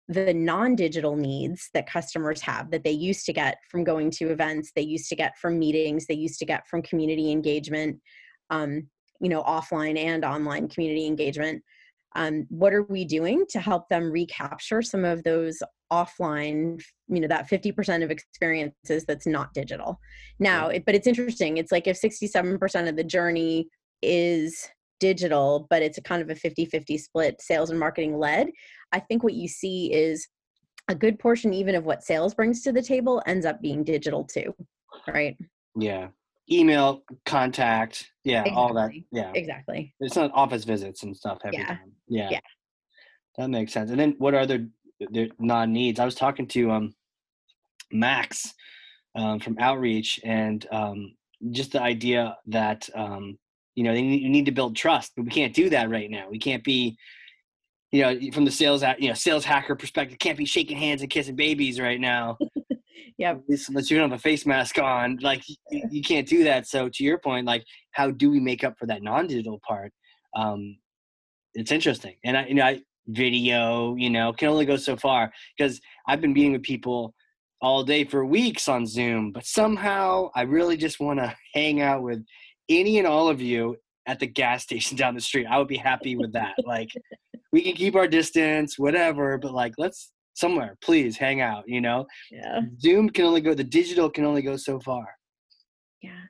[0.08, 4.72] the non-digital needs that customers have that they used to get from going to events
[4.74, 7.98] they used to get from meetings they used to get from community engagement
[8.50, 8.86] um,
[9.20, 11.62] you know offline and online community engagement
[12.16, 17.28] um, what are we doing to help them recapture some of those offline you know
[17.28, 19.98] that 50% of experiences that's not digital?
[20.38, 23.68] Now it, but it's interesting it's like if 67% of the journey
[24.02, 24.68] is
[25.00, 28.50] digital but it's a kind of a 50-50 split sales and marketing led
[28.92, 30.28] i think what you see is
[30.88, 34.24] a good portion even of what sales brings to the table ends up being digital
[34.24, 34.54] too
[35.08, 35.36] right?
[35.74, 36.08] Yeah
[36.52, 38.56] email contact yeah exactly.
[38.56, 39.32] all that yeah.
[39.34, 39.94] Exactly.
[40.00, 41.66] It's not office visits and stuff every yeah.
[41.66, 42.28] time yeah.
[42.30, 42.40] Yeah.
[43.38, 43.90] That makes sense.
[43.90, 44.66] And then what are their,
[44.98, 46.00] the non-needs?
[46.00, 46.94] I was talking to um
[47.92, 48.52] max
[49.14, 51.14] um, from outreach and um,
[51.50, 53.38] just the idea that um,
[53.74, 56.10] you know they need, you need to build trust but we can't do that right
[56.10, 56.28] now.
[56.30, 56.96] We can't be
[57.92, 61.10] you know from the sales you know sales hacker perspective can't be shaking hands and
[61.10, 62.38] kissing babies right now
[63.20, 63.34] Yeah.
[63.68, 66.66] Unless you don't have a face mask on, like you, you can't do that.
[66.66, 69.92] So to your point, like how do we make up for that non-digital part?
[70.34, 70.78] Um,
[71.52, 75.30] it's interesting, and I, you know, I, video, you know, can only go so far
[75.58, 77.12] because I've been meeting with people
[77.60, 82.02] all day for weeks on Zoom, but somehow I really just want to hang out
[82.02, 82.24] with
[82.70, 85.46] any and all of you at the gas station down the street.
[85.46, 86.54] I would be happy with that.
[86.64, 86.88] like
[87.52, 92.06] we can keep our distance, whatever, but like let's somewhere, please hang out, you know?
[92.30, 92.60] Yeah.
[92.80, 95.06] Zoom can only go the digital can only go so far.
[96.02, 96.22] Yeah.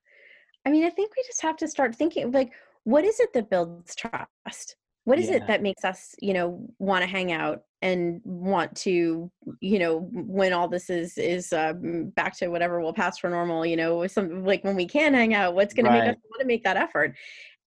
[0.66, 2.52] I mean, I think we just have to start thinking like
[2.84, 4.76] what is it that builds trust?
[5.04, 5.36] What is Yeah.
[5.36, 10.08] it that makes us, you know, want to hang out and want to, you know,
[10.12, 14.06] when all this is is um, back to whatever will pass for normal, you know,
[14.06, 16.64] some like when we can hang out, what's going to make us want to make
[16.64, 17.16] that effort?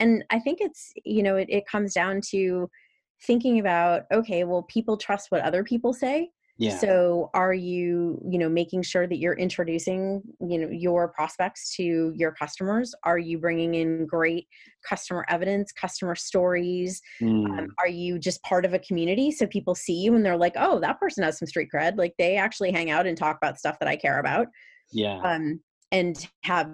[0.01, 2.69] And I think it's, you know, it, it comes down to
[3.27, 6.31] thinking about, okay, well, people trust what other people say.
[6.59, 6.79] Yeah.
[6.79, 12.13] So are you, you know, making sure that you're introducing, you know, your prospects to
[12.15, 12.95] your customers?
[13.05, 14.47] Are you bringing in great
[14.89, 17.01] customer evidence, customer stories?
[17.21, 20.37] Mm, Um, are you just part of a community so people see you and they're
[20.37, 21.97] like, oh, that person has some street cred.
[21.97, 24.47] Like they actually hang out and talk about stuff that I care about.
[24.93, 25.21] yeah.
[25.23, 26.71] Um, and have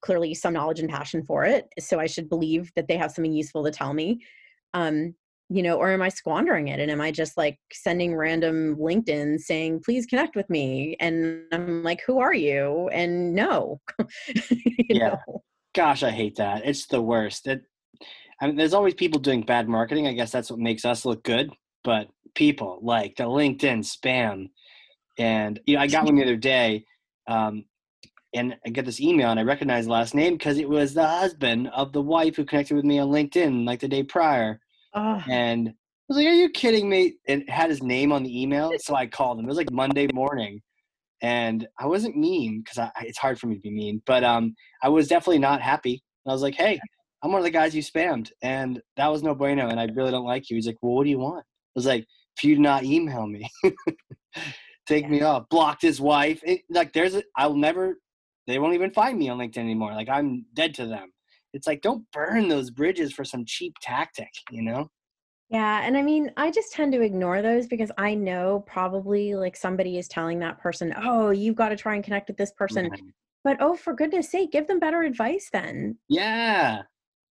[0.00, 1.68] clearly some knowledge and passion for it.
[1.80, 4.20] So I should believe that they have something useful to tell me.
[4.74, 5.14] Um,
[5.52, 6.78] you know, or am I squandering it?
[6.78, 10.96] And am I just like sending random LinkedIn saying, please connect with me?
[11.00, 12.88] And I'm like, who are you?
[12.92, 13.80] And no.
[14.50, 15.16] you Yeah.
[15.26, 15.42] know?
[15.74, 16.62] Gosh, I hate that.
[16.64, 17.48] It's the worst.
[17.48, 17.62] It,
[18.40, 20.06] I mean, there's always people doing bad marketing.
[20.06, 21.50] I guess that's what makes us look good.
[21.82, 24.50] But people like the LinkedIn spam,
[25.18, 26.84] and you know, I got one the other day,
[27.26, 27.64] um,
[28.34, 31.06] and I get this email, and I recognize the last name because it was the
[31.06, 34.60] husband of the wife who connected with me on LinkedIn like the day prior,
[35.28, 35.72] And I
[36.08, 38.94] was like, "Are you kidding me?" And it had his name on the email, so
[38.94, 39.44] I called him.
[39.44, 40.60] It was like Monday morning,
[41.22, 44.54] and I wasn't mean because I, it's hard for me to be mean, but um,
[44.82, 46.02] I was definitely not happy.
[46.24, 46.80] And I was like, "Hey,
[47.22, 50.10] I'm one of the guys you spammed, and that was no bueno, and I really
[50.10, 52.56] don't like you." He's like, "Well, what do you want?" I was like, "If you
[52.56, 53.48] do not email me,
[54.86, 56.40] take me off." Blocked his wife.
[56.44, 57.98] It, like, there's, a, I'll never.
[58.46, 59.92] They won't even find me on LinkedIn anymore.
[59.92, 61.12] Like, I'm dead to them.
[61.52, 64.90] It's like, don't burn those bridges for some cheap tactic, you know?
[65.50, 69.56] Yeah, and I mean, I just tend to ignore those because I know probably like
[69.56, 72.88] somebody is telling that person, "Oh, you've got to try and connect with this person."
[72.88, 73.02] Right.
[73.42, 75.98] But oh, for goodness sake, give them better advice then.
[76.08, 76.82] Yeah.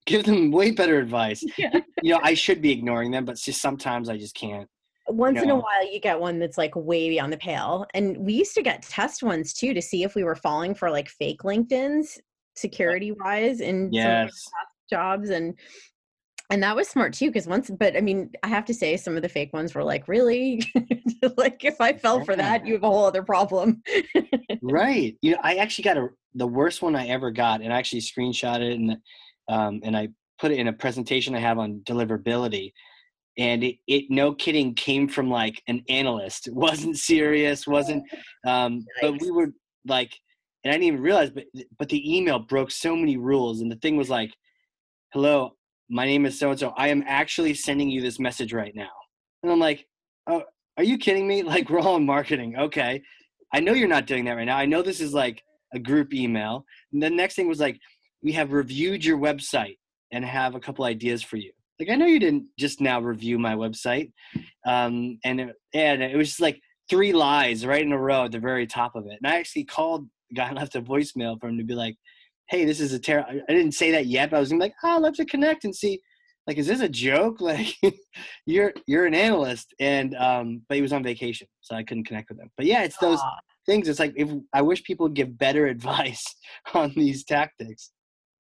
[0.07, 1.45] Give them way better advice.
[1.59, 1.81] Yeah.
[2.03, 4.69] You know, I should be ignoring them, but just sometimes I just can't.
[5.09, 7.87] Once in a while, you get one that's like way beyond the pale.
[7.95, 10.91] And we used to get test ones too to see if we were falling for
[10.91, 12.21] like fake LinkedIn's
[12.57, 14.45] security wise in some of our Yes.
[14.91, 15.55] jobs and
[16.51, 19.17] and that was smart too because once but i mean i have to say some
[19.17, 20.63] of the fake ones were like really
[21.37, 23.83] like if i fell for that you have a whole other problem
[24.63, 25.17] right.
[25.23, 28.03] You know, I actually got a the worst one I ever got, and I actually
[28.03, 28.97] screenshot it and
[29.49, 32.73] um, and I put it in a presentation I have on deliverability.
[33.39, 36.47] And it, it no kidding came from like an analyst.
[36.49, 38.05] It wasn't serious, wasn't
[38.47, 39.49] um but we were
[39.87, 40.13] like
[40.67, 41.45] and I didn't even realize but
[41.79, 44.35] but the email broke so many rules and the thing was like,
[45.13, 45.53] Hello,
[45.89, 46.71] my name is so and so.
[46.77, 48.91] I am actually sending you this message right now.
[49.45, 49.87] And I'm like,
[50.27, 50.43] Oh,
[50.77, 51.43] are you kidding me?
[51.45, 52.57] Like we're all in marketing.
[52.59, 53.01] Okay.
[53.55, 54.57] I know you're not doing that right now.
[54.57, 55.41] I know this is like
[55.73, 56.65] a group email.
[56.93, 57.79] And the next thing was like,
[58.21, 59.79] we have reviewed your website
[60.11, 61.53] and have a couple ideas for you.
[61.79, 64.11] Like, I know you didn't just now review my website.
[64.67, 68.33] Um, and, it, and it was just like three lies right in a row at
[68.33, 69.19] the very top of it.
[69.23, 71.97] And I actually called the guy left a voicemail for him to be like,
[72.49, 74.67] hey, this is a terrible, I didn't say that yet, but I was gonna be
[74.67, 76.01] like, oh, I'd love to connect and see,
[76.47, 77.41] like, is this a joke?
[77.41, 77.75] Like,
[78.47, 79.75] you're, you're an analyst.
[79.81, 82.51] And, um, but he was on vacation, so I couldn't connect with him.
[82.57, 83.37] But yeah, it's those, Aw.
[83.67, 83.89] things.
[83.89, 86.25] It's like if I wish people would give better advice
[86.75, 87.91] on these tactics.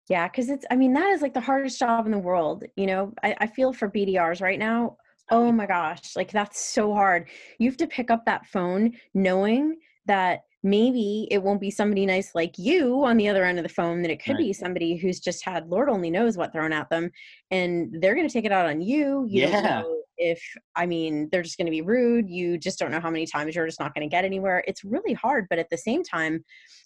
[0.09, 2.87] yeah because it's i mean that is like the hardest job in the world you
[2.87, 4.97] know I, I feel for bdrs right now
[5.31, 7.27] oh my gosh like that's so hard
[7.59, 12.35] you have to pick up that phone knowing that maybe it won't be somebody nice
[12.35, 14.47] like you on the other end of the phone that it could Right.
[14.47, 17.09] be somebody who's just had lord only knows what thrown at them
[17.49, 19.61] and they're going to take it out on you you Yeah.
[19.61, 20.41] know if
[20.75, 23.55] i mean they're just going to be rude you just don't know how many times
[23.55, 26.43] you're just not going to get anywhere it's really hard but at the same time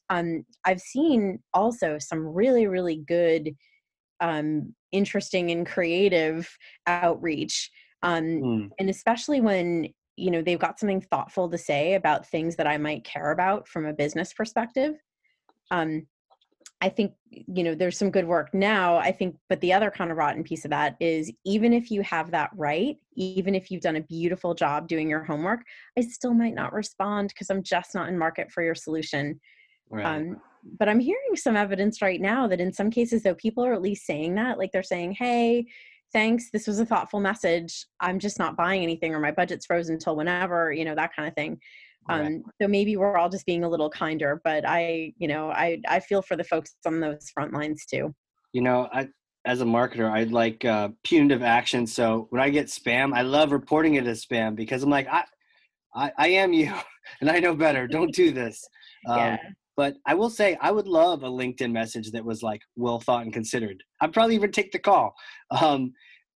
[0.10, 3.52] um, i've seen also some really really good
[4.20, 6.48] um, interesting and creative
[6.86, 7.72] outreach
[8.04, 8.68] um, Hmm.
[8.80, 12.78] and especially when you know they've got something thoughtful to say about things that i
[12.78, 14.96] might care about from a business perspective
[15.72, 16.06] um,
[16.84, 18.98] I think you know there's some good work now.
[18.98, 22.02] I think, but the other kind of rotten piece of that is even if you
[22.04, 25.62] have that right, even if you've done a beautiful job doing your homework,
[25.98, 29.40] I still might not respond because I'm just not in market for your solution.
[29.90, 30.06] Right.
[30.06, 30.42] Um,
[30.78, 33.82] but I'm hearing some evidence right now that in some cases, though, people are at
[33.82, 35.66] least saying that, like they're saying, "Hey,
[36.14, 37.86] thanks, this was a thoughtful message.
[38.00, 41.28] I'm just not buying anything, or my budget's frozen until whenever," you know, that kind
[41.28, 41.60] of thing.
[42.10, 45.80] Um, so maybe we're all just being a little kinder, but I, you know, I
[45.88, 48.14] I feel for the folks on those front lines too.
[48.52, 49.08] You know, I
[49.46, 51.86] as a marketer, I'd like uh, punitive action.
[51.86, 55.26] So when I get spam, I love reporting it as spam because I'm like, I,
[55.94, 56.74] I, I am you,
[57.22, 57.88] and I know better.
[57.88, 58.62] Don't do this.
[59.06, 59.38] Um, yeah.
[59.76, 63.24] But I will say, I would love a LinkedIn message that was like well thought
[63.24, 63.84] and considered.
[64.02, 65.16] I'd probably even take the call.
[65.50, 65.94] Um,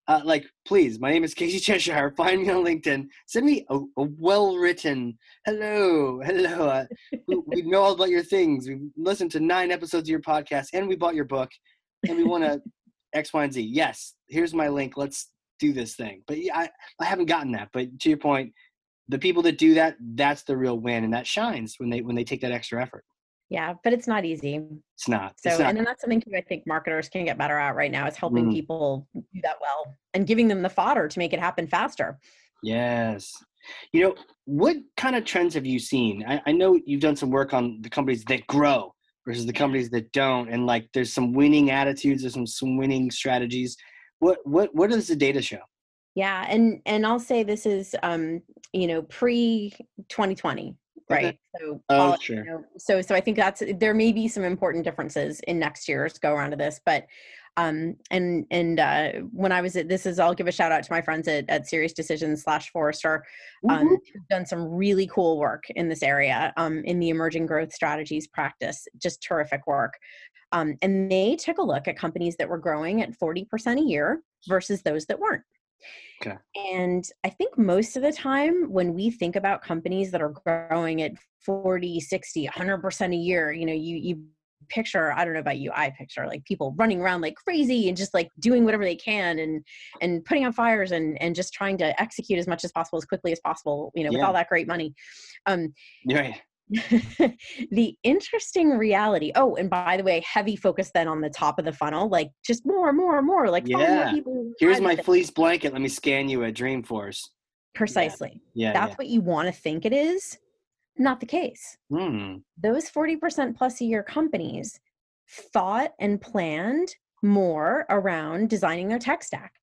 [0.07, 2.13] uh, like, please, my name is Casey Cheshire.
[2.17, 3.07] Find me on LinkedIn.
[3.27, 6.69] Send me a, a well-written hello, hello.
[6.69, 6.85] Uh,
[7.27, 8.67] we, we, know all about your things.
[8.69, 11.51] We've listened to nine episodes of your podcast, and we bought your book,
[12.07, 12.61] and we want to
[13.13, 13.61] X, Y, and Z.
[13.61, 14.95] Yes, here's my link.
[14.95, 15.29] Let's
[15.59, 16.23] do this thing.
[16.25, 16.69] But yeah, I,
[17.01, 17.69] I haven't gotten that.
[17.73, 18.53] But to your point,
[19.09, 22.15] the people that do that, that's the real win, and that shines when they when
[22.15, 23.03] they take that extra effort.
[23.49, 24.61] Yeah, but it's not easy.
[24.95, 25.35] It's not.
[25.39, 25.69] So, it's not.
[25.69, 28.17] and then that's something too I think marketers can get better at right now is
[28.17, 28.53] helping mm.
[28.53, 32.19] people do that well and giving them the fodder to make it happen faster.
[32.61, 33.31] Yes.
[33.93, 36.25] You know, what kind of trends have you seen?
[36.27, 38.93] I, I know you've done some work on the companies that grow
[39.25, 43.11] versus the companies that don't, and like there's some winning attitudes, there's some, some winning
[43.11, 43.77] strategies.
[44.19, 45.59] What what what does the data show?
[46.15, 48.41] Yeah, and and I'll say this is um,
[48.73, 49.73] you know, pre
[50.09, 50.75] 2020
[51.10, 52.38] right so oh, sure.
[52.38, 55.88] You know, so so i think that's there may be some important differences in next
[55.88, 57.05] year's go around to this but
[57.55, 60.84] um and and uh when i was at this is i'll give a shout out
[60.84, 63.26] to my friends at, at SiriusDecisions slash forrester
[63.70, 63.88] um mm-hmm.
[63.88, 68.28] who've done some really cool work in this area um in the emerging growth strategies
[68.28, 69.93] practice just terrific work
[70.51, 74.22] um and they took a look at companies that were growing at 40% a year
[74.47, 75.43] versus those that weren't
[76.21, 76.38] Okay.
[76.55, 80.34] And I think most of the time when we think about companies that are
[80.69, 81.11] growing at
[81.45, 84.23] 40, 60, 100% a year, you know, you you
[84.69, 87.95] picture i don't know about you i picture like people running around like crazy and
[87.95, 89.63] just like doing whatever they can and
[90.01, 93.05] and putting out fires and and just trying to execute as much as possible as
[93.05, 94.17] quickly as possible you know yeah.
[94.17, 94.93] with all that great money
[95.45, 95.73] um
[96.11, 96.41] right
[97.72, 101.63] the interesting reality oh and by the way heavy focus then on the top of
[101.63, 104.11] the funnel like just more more more like yeah.
[104.26, 107.20] more here's my fleece blanket let me scan you at dreamforce.
[107.74, 108.41] Precisely.
[108.53, 108.95] Yeah, yeah that's yeah.
[108.95, 110.38] what you want to think it is
[110.97, 111.78] not the case.
[111.91, 112.38] Hmm.
[112.61, 114.80] those 40% plus a year companies
[115.53, 119.53] thought and planned more around designing their tech stack.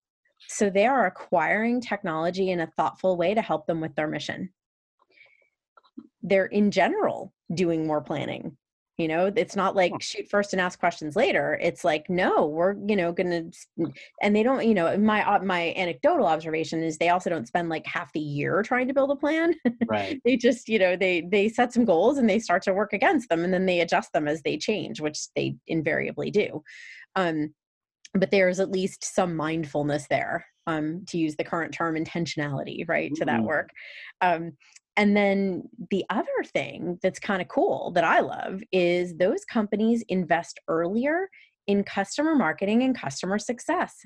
[0.49, 4.51] So they are acquiring technology in a thoughtful way to help them with their mission
[6.25, 8.57] they're in general doing more planning
[8.97, 9.33] you know?
[9.35, 13.12] It's not like shoot first and ask questions later it's like no we're you know
[13.12, 13.45] gonna
[14.22, 17.87] and they don't you know my my anecdotal observation is they also don't spend like
[17.87, 19.55] half the year trying to build a plan.
[19.89, 20.20] Right.
[20.25, 23.29] They just you know they they set some goals and they start to work against
[23.29, 26.62] them and then they adjust them as they change which they invariably do.
[27.16, 27.53] Um
[28.14, 33.12] but there's at least some mindfulness there um, to use the current term intentionality right
[33.16, 33.70] to that work.
[34.20, 34.53] Um,
[34.97, 40.05] and then the other thing that's kind of cool that I love is those companies
[40.09, 41.29] invest earlier
[41.67, 43.97] in customer marketing and customer success.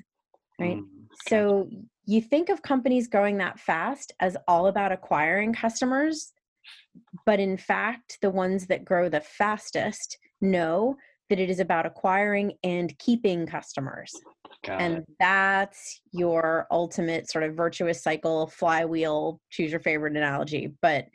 [0.59, 0.77] Right.
[0.77, 0.87] Mm,
[1.27, 1.69] so
[2.05, 6.33] you think of companies growing that fast as all about acquiring customers,
[7.25, 10.95] but in fact, the ones that grow the fastest know
[11.29, 14.13] that it is about acquiring and keeping customers.
[14.65, 15.05] Got and it.
[15.19, 20.73] that's your ultimate sort of virtuous cycle flywheel choose your favorite analogy.
[20.81, 21.05] But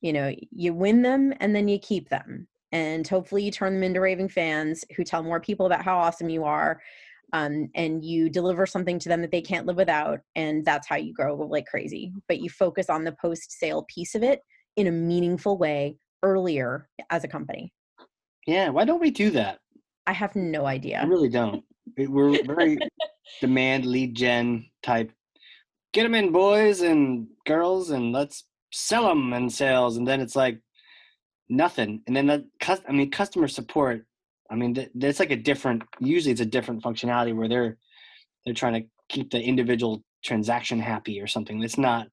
[0.00, 2.48] you know you win them and then you keep them.
[2.72, 6.28] And hopefully you turn them into raving fans who tell more people about how awesome
[6.28, 6.80] you are
[7.32, 10.20] um, and you deliver something to them that they can't live without.
[10.36, 12.12] And that's how you grow like crazy.
[12.28, 14.40] But you focus on the post sale piece of it
[14.76, 17.72] in a meaningful way earlier as a company
[18.46, 19.58] yeah why don't we do that
[20.06, 21.64] i have no idea i really don't
[21.96, 22.78] we're very
[23.40, 25.12] demand lead gen type.
[25.92, 29.96] Get them in, boys and girls, and let's sell them in sales.
[29.96, 30.60] And then it's like
[31.48, 32.02] nothing.
[32.06, 32.46] And then the
[32.88, 34.06] I mean, customer support.
[34.50, 35.82] I mean, that's like a different.
[36.00, 37.78] Usually, it's a different functionality where they're
[38.44, 41.62] they're trying to keep the individual transaction happy or something.
[41.62, 42.08] It's not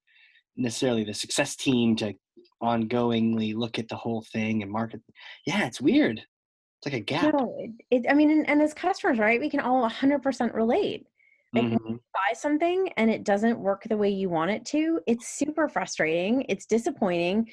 [0.56, 2.14] necessarily the success team to
[2.62, 5.02] ongoingly look at the whole thing and market.
[5.46, 6.20] Yeah, it's weird.
[6.20, 7.34] It's like a gap.
[7.34, 11.08] No, it, I mean, and, and, as customers, right, we can all 100% relate.
[11.54, 11.94] Like mm-hmm.
[11.94, 16.46] buy something and it doesn't work the way you want it to, it's super frustrating.
[16.50, 17.50] It's disappointing.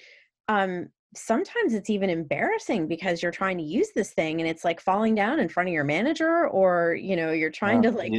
[0.49, 4.81] Um, sometimes it's even embarrassing because you're trying to use this thing and it's like
[4.81, 8.13] falling down in front of your manager or you know you're trying to like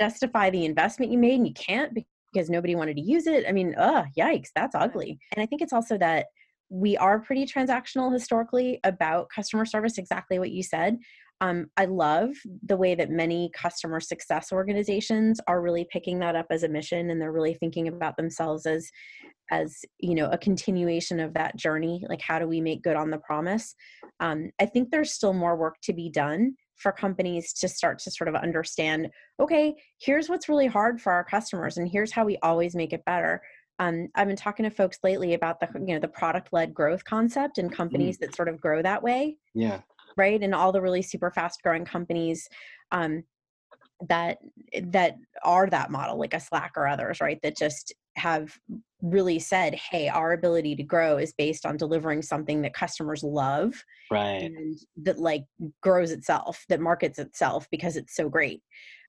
[0.00, 1.94] justify the investment you made and you can't
[2.32, 3.44] because nobody wanted to use it.
[3.48, 5.18] I mean uh yikes that's ugly.
[5.32, 6.26] And i think it's also that
[6.70, 10.98] we are pretty transactional historically about customer service exactly what you said.
[11.40, 12.30] Um, i love
[12.64, 17.10] the way that many customer success organizations are really picking that up as a mission
[17.10, 18.90] and they're really thinking about themselves as
[19.50, 23.10] as you know a continuation of that journey like how do we make good on
[23.10, 23.74] the promise?
[24.20, 28.10] Um, i think there's still more work to be done for companies to start to
[28.10, 29.08] sort of understand
[29.40, 33.04] okay here's what's really hard for our customers and here's how we always make it
[33.04, 33.42] better.
[33.80, 37.04] Um, i've been talking to folks lately about the you know the product led growth
[37.04, 38.20] concept and companies mm.
[38.20, 39.80] that sort of grow that way yeah.
[40.16, 40.40] right?
[40.42, 42.48] And all the really super fast growing companies
[42.92, 43.24] um,
[44.08, 44.38] that
[44.82, 47.40] that are that model like a slack or others right?
[47.42, 48.58] That just have
[49.00, 53.84] really said hey our ability to grow is based on delivering something that customers love
[54.10, 54.42] right.
[54.42, 55.44] and that like
[55.80, 58.62] grows itself that markets itself because it's so great.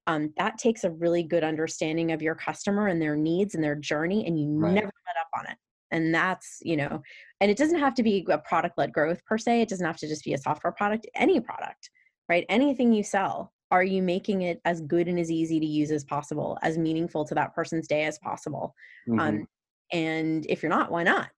[0.08, 3.76] Um, that takes a really good understanding of your customer and their needs and their
[3.76, 4.74] journey and you right.
[4.74, 5.58] never let up on it.
[5.92, 7.02] And that's you know
[7.42, 9.98] and it doesn't have to be a product led growth per se it doesn't have
[9.98, 11.90] to just be a software product any product
[12.30, 12.46] right?
[12.48, 16.04] Anything you sell are you making it as good and as easy to use as
[16.04, 18.74] possible as meaningful to that person's day as possible?
[19.08, 19.20] Mm-hmm.
[19.20, 19.48] um,
[19.92, 21.30] and if you're not why not?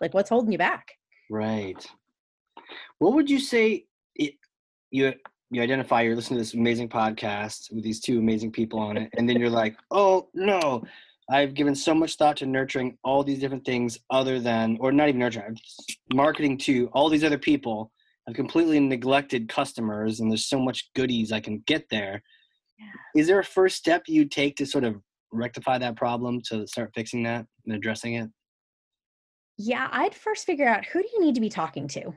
[0.00, 0.92] Like what's holding you back?
[1.30, 1.86] Right.
[2.98, 4.34] What would you say it,
[4.90, 5.12] you
[5.50, 9.10] you identify you're listening to this amazing podcast with these two amazing people on it
[9.16, 10.82] and then you're like oh no
[11.30, 15.08] i've given so much thought to nurturing all these different things other than or not
[15.08, 15.56] even nurturing
[16.12, 17.92] marketing to all these other people
[18.28, 22.22] I've completely neglected customers and there's so much goodies I can get there.
[22.78, 23.20] Yeah.
[23.20, 24.96] Is there a first step you take to sort of
[25.32, 28.28] rectify that problem to start fixing that and addressing it?
[29.58, 32.12] Yeah, I'd first figure out who do you need to be talking to?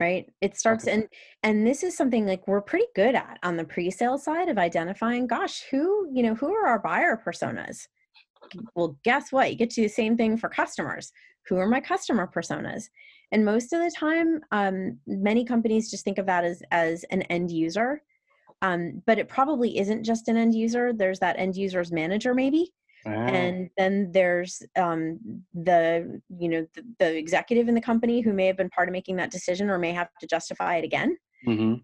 [0.00, 0.28] Right?
[0.40, 0.94] It starts okay.
[0.94, 1.08] and
[1.44, 5.28] and this is something like we're pretty good at on the pre-sale side of identifying
[5.28, 7.86] gosh, who, you know, who are our buyer personas?
[8.74, 9.50] Well, guess what?
[9.50, 11.12] You get to do the same thing for customers.
[11.48, 12.88] Who are my customer personas?
[13.34, 17.22] And most of the time um, many companies just think of that as as an
[17.22, 18.00] end user
[18.62, 22.72] um, but it probably isn't just an end user there's that end user's manager maybe
[23.06, 23.10] ah.
[23.10, 25.18] and then there's um,
[25.52, 28.92] the you know the, the, executive in the company who may have been part of
[28.92, 31.16] making that decision or may have to justify it again
[31.46, 31.74] mm-hmm.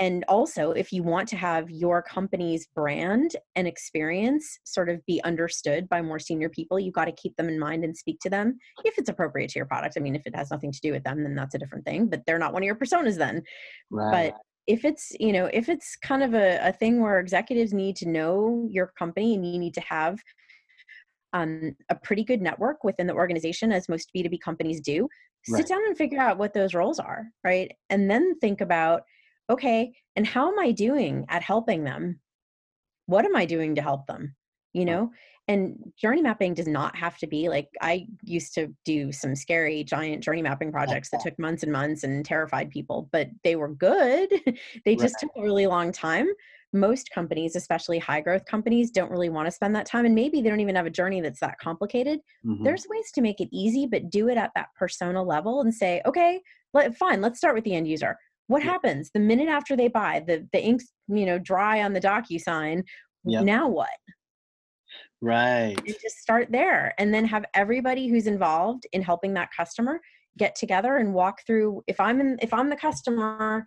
[0.00, 5.22] And also if you want to have your company's brand and experience sort of be
[5.22, 8.30] understood by more senior people you've got to keep them in mind and speak to
[8.30, 10.92] them if it's appropriate to your product i mean if it has nothing to do
[10.92, 13.42] with them then that's a different thing but they're not one of your personas then
[13.90, 14.32] right.
[14.32, 17.96] but if it's you know if it's kind of a, a thing where executives need
[17.96, 20.18] to know your company and you need to have
[21.32, 25.08] um, a pretty good network within the organization as most b2b companies do
[25.48, 25.58] right.
[25.58, 29.02] sit down and figure out what those roles are right and then think about
[29.50, 32.20] okay, and how am I doing at helping them?
[33.06, 34.36] What am I doing to help them?
[34.72, 35.10] You know,
[35.48, 39.82] and journey mapping does not have to be like I used to do some scary
[39.82, 43.74] giant journey mapping projects that took months and months and terrified people, but they were
[43.74, 44.30] good.
[44.84, 45.20] they just right.
[45.22, 46.28] took a really long time.
[46.72, 50.06] Most companies, especially high growth companies, don't really want to spend that time.
[50.06, 52.20] And maybe they don't even have a journey that's that complicated.
[52.46, 52.62] Mm-hmm.
[52.62, 56.00] There's ways to make it easy, but do it at that persona level and say,
[56.06, 56.40] okay,
[56.72, 58.16] let, fine, let's start with the end user
[58.50, 58.72] what yeah.
[58.72, 62.82] happens the minute after they buy the the ink's you know dry on the DocuSign?
[63.24, 63.44] Yep.
[63.44, 63.88] Now what?
[65.20, 65.76] Right.
[65.78, 70.00] And just start there, and then have everybody who's involved in helping that customer
[70.36, 71.84] get together and walk through.
[71.86, 73.66] If I'm in, if I'm the customer,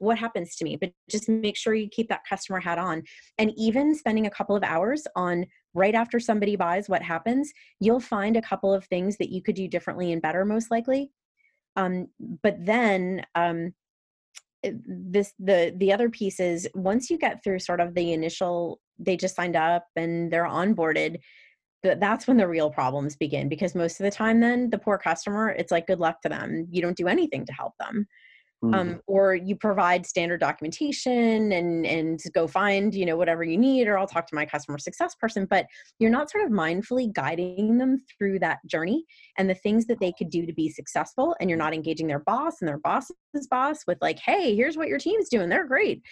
[0.00, 0.74] what happens to me?
[0.74, 3.04] But just make sure you keep that customer hat on,
[3.38, 8.00] and even spending a couple of hours on right after somebody buys what happens you'll
[8.00, 11.10] find a couple of things that you could do differently and better most likely
[11.76, 12.08] um,
[12.42, 13.74] but then um,
[14.86, 19.16] this the the other piece is once you get through sort of the initial they
[19.16, 21.18] just signed up and they're onboarded
[21.82, 25.50] that's when the real problems begin because most of the time then the poor customer
[25.50, 26.66] it's like good luck to them.
[26.70, 28.06] You don't do anything to help them
[28.64, 28.74] mm-hmm.
[28.74, 33.88] um, or you provide standard documentation and and go find you know whatever you need
[33.88, 35.66] or i'll talk to my customer success person but
[35.98, 39.04] you're not sort of mindfully guiding them through that journey
[39.38, 42.20] and the things that they could do to be successful and you're not engaging their
[42.20, 43.14] boss and their boss's
[43.50, 46.02] boss with like hey here's what your team's doing they're great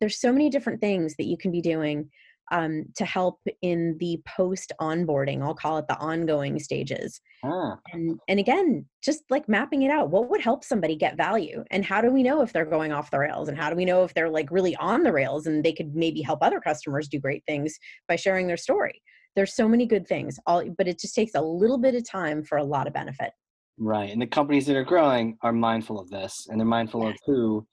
[0.00, 2.10] there's so many different things that you can be doing
[2.50, 7.76] um, to help in the post onboarding i'll call it the ongoing stages ah.
[7.92, 11.84] and and again just like mapping it out what would help somebody get value and
[11.84, 14.04] how do we know if they're going off the rails and how do we know
[14.04, 17.18] if they're like really on the rails and they could maybe help other customers do
[17.18, 17.78] great things
[18.08, 19.02] by sharing their story
[19.36, 22.42] there's so many good things all but it just takes a little bit of time
[22.42, 23.32] for a lot of benefit
[23.78, 24.10] Right.
[24.10, 27.66] And the companies that are growing are mindful of this and they're mindful of who.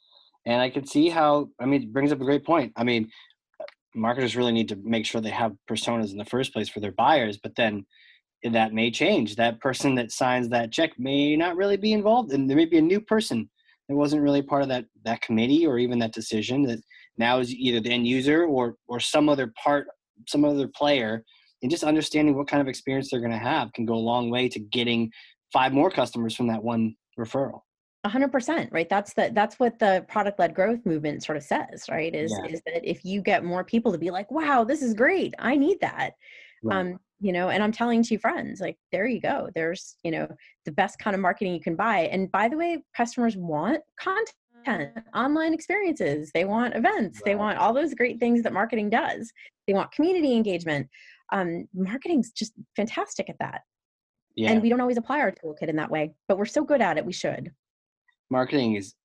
[0.45, 2.73] And I can see how, I mean, it brings up a great point.
[2.75, 3.09] I mean,
[3.95, 6.91] marketers really need to make sure they have personas in the first place for their
[6.91, 7.85] buyers, but then
[8.43, 9.35] that may change.
[9.35, 12.77] That person that signs that check may not really be involved, and there may be
[12.77, 13.49] a new person
[13.87, 16.79] that wasn't really part of that that committee or even that decision that
[17.17, 19.87] now is either the end user or or some other part,
[20.27, 21.23] some other player.
[21.61, 24.31] And just understanding what kind of experience they're going to have can go a long
[24.31, 25.11] way to getting
[25.53, 27.59] five more customers from that one referral.
[28.05, 32.15] 100% right that's the that's what the product led growth movement sort of says right
[32.15, 32.51] is yeah.
[32.51, 35.55] is that if you get more people to be like wow this is great i
[35.55, 36.13] need that
[36.63, 36.77] right.
[36.77, 40.27] um you know and i'm telling two friends like there you go there's you know
[40.65, 44.91] the best kind of marketing you can buy and by the way customers want content
[45.15, 47.25] online experiences they want events right.
[47.25, 49.31] they want all those great things that marketing does
[49.67, 50.87] they want community engagement
[51.31, 53.61] um marketing's just fantastic at that
[54.35, 54.49] yeah.
[54.49, 56.97] and we don't always apply our toolkit in that way but we're so good at
[56.97, 57.51] it we should
[58.31, 58.95] marketing is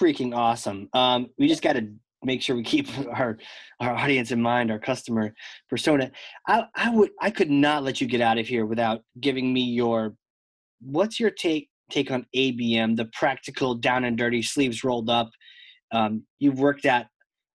[0.00, 0.88] freaking awesome.
[0.94, 1.88] Um, we just got to
[2.24, 3.38] make sure we keep our
[3.80, 5.34] our audience in mind, our customer
[5.68, 6.10] persona.
[6.46, 9.62] I, I would I could not let you get out of here without giving me
[9.62, 10.14] your
[10.80, 15.30] what's your take take on ABM, the practical down and dirty sleeves rolled up.
[15.92, 17.06] Um, you've worked at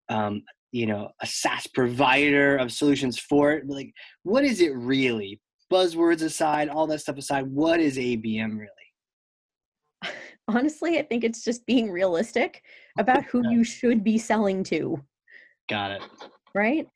[0.10, 3.68] um, you know a SaaS provider of solutions for it.
[3.68, 3.92] Like,
[4.24, 5.40] what is it really?
[5.72, 8.81] Buzzwords aside, all that stuff aside, what is ABM really?
[10.56, 12.64] Honestly, I think it's just being realistic
[12.98, 15.02] about who you should be selling to.
[15.70, 16.02] Got it.
[16.54, 16.88] Right.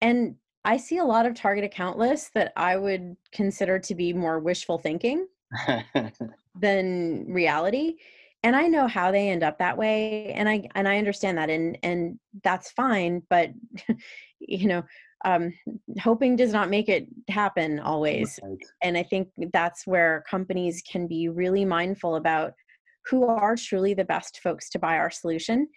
[0.00, 4.12] And I see a lot of target account lists that I would consider to be
[4.12, 5.26] more wishful thinking
[6.60, 7.94] than reality.
[8.44, 10.32] And I know how they end up that way.
[10.32, 13.22] And I and I understand that and and that's fine.
[13.28, 13.50] But
[14.40, 14.82] you know,
[15.24, 15.52] um,
[16.00, 18.38] hoping does not make it happen always.
[18.42, 18.58] Right.
[18.82, 22.54] And I think that's where companies can be really mindful about
[23.08, 25.68] who are truly the best folks to buy our solution.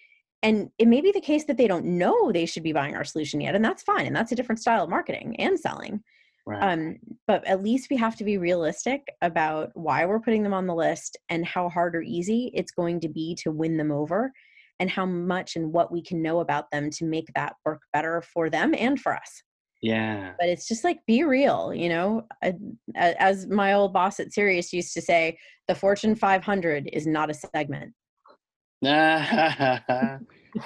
[0.43, 3.03] And it may be the case that they don't know they should be buying our
[3.03, 4.05] solution yet, and that's fine.
[4.05, 6.03] And that's a different style of marketing and selling.
[6.47, 6.61] Right.
[6.61, 10.67] Um, but at least we have to be realistic about why we're putting them on
[10.67, 14.31] the list and how hard or easy it's going to be to win them over
[14.79, 18.21] and how much and what we can know about them to make that work better
[18.21, 19.41] for them and for us.
[19.85, 20.31] Yeah.
[20.39, 22.25] But it's just like be real, you know.
[22.95, 27.35] As my old boss at Sirius used to say, the Fortune 500 is not a
[27.35, 27.93] segment.
[28.81, 29.43] that's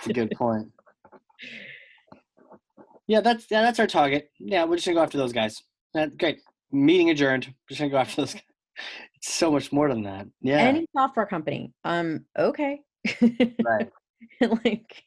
[0.08, 0.72] a good point.
[3.08, 4.32] Yeah, that's yeah, that's our target.
[4.40, 5.62] Yeah, we're just gonna go after those guys.
[5.94, 6.40] That, great.
[6.72, 7.48] Meeting adjourned.
[7.48, 8.44] We're Just gonna go after those guys.
[9.16, 10.28] It's so much more than that.
[10.40, 10.60] Yeah.
[10.60, 11.74] Any software company.
[11.84, 12.80] Um, okay.
[13.62, 13.92] right.
[14.42, 15.04] like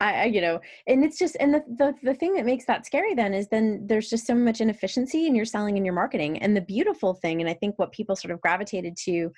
[0.00, 2.86] I, I, you know and it's just and the, the the thing that makes that
[2.86, 6.38] scary then is then there's just so much inefficiency in your selling and your marketing.
[6.38, 9.32] And the beautiful thing and i think what people sort of gravitated to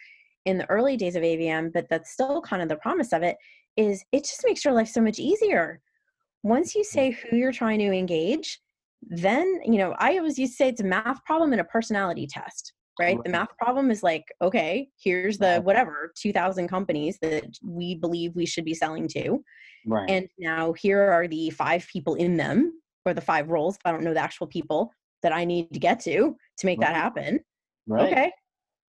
[0.45, 3.37] in the early days of ABM but that's still kind of the promise of it
[3.77, 5.81] is it just makes your life so much easier.
[6.43, 6.87] Once you mm.
[6.87, 8.61] say who you're trying to engage
[9.11, 12.27] then you know i always used to say it's a math problem and a personality
[12.27, 13.19] test right?
[13.25, 18.47] The math problem is like, okay, here's the whatever 2000 companies that we believe we
[18.47, 19.43] should be selling to.
[19.87, 20.09] Right.
[20.09, 23.79] And now here are the five people in them or the five roles.
[23.85, 24.93] I don't know the actual people
[25.23, 26.89] that I need to get to to make right.
[26.89, 27.41] that happen.
[27.87, 28.13] Right.
[28.13, 28.33] Okay.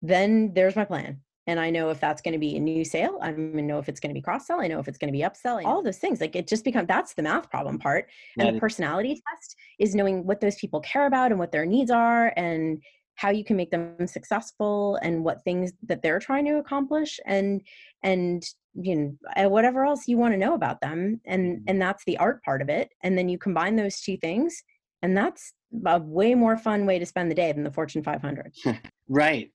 [0.02, 1.20] Then there's my plan.
[1.48, 3.18] And I know if that's going to be a new sale.
[3.22, 4.60] I know if it's going to be cross sell.
[4.60, 5.64] I know if it's going to be upsell.
[5.64, 6.20] All those things.
[6.20, 8.10] Like it just becomes that's the math problem part.
[8.38, 11.90] And the personality test is knowing what those people care about and what their needs
[11.90, 12.82] are and
[13.18, 17.60] how you can make them successful and what things that they're trying to accomplish and
[18.04, 18.44] and
[18.74, 21.64] you know whatever else you want to know about them and mm-hmm.
[21.66, 24.62] and that's the art part of it and then you combine those two things
[25.02, 25.52] and that's
[25.86, 28.54] a way more fun way to spend the day than the fortune 500
[29.08, 29.50] right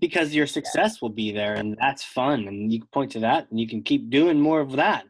[0.00, 3.48] because your success will be there and that's fun and you can point to that
[3.50, 5.04] and you can keep doing more of that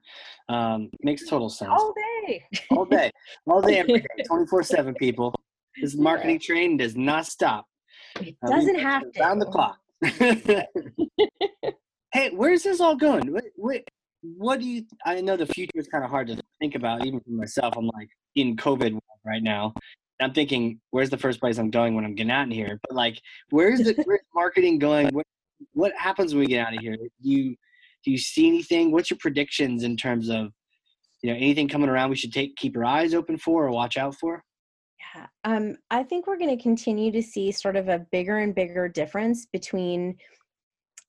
[0.49, 1.72] um, makes total sense.
[1.72, 1.92] all
[2.26, 2.44] day.
[2.70, 3.11] All day
[3.49, 5.34] all day every day 24 7 people.
[5.80, 7.66] This marketing train does not stop
[8.20, 9.18] it doesn't have to.
[9.18, 9.78] Down the clock.
[12.12, 13.32] hey, where's this all going?
[13.32, 13.82] What, what,
[14.22, 14.84] what do you?
[15.04, 17.74] I know the future is kind of hard to think about, even for myself.
[17.76, 19.74] I'm like in COVID right now.
[20.20, 22.78] I'm thinking, where's the first place I'm going when I'm getting out of here?
[22.82, 25.08] But like, where's the where's marketing going?
[25.08, 25.26] What
[25.72, 26.96] what happens when we get out of here?
[26.96, 27.56] Do you
[28.04, 28.92] do you see anything?
[28.92, 30.52] What's your predictions in terms of
[31.22, 33.96] you know anything coming around we should take keep our eyes open for or watch
[33.96, 34.42] out for?
[35.14, 38.54] Yeah, um, I think we're going to continue to see sort of a bigger and
[38.54, 40.16] bigger difference between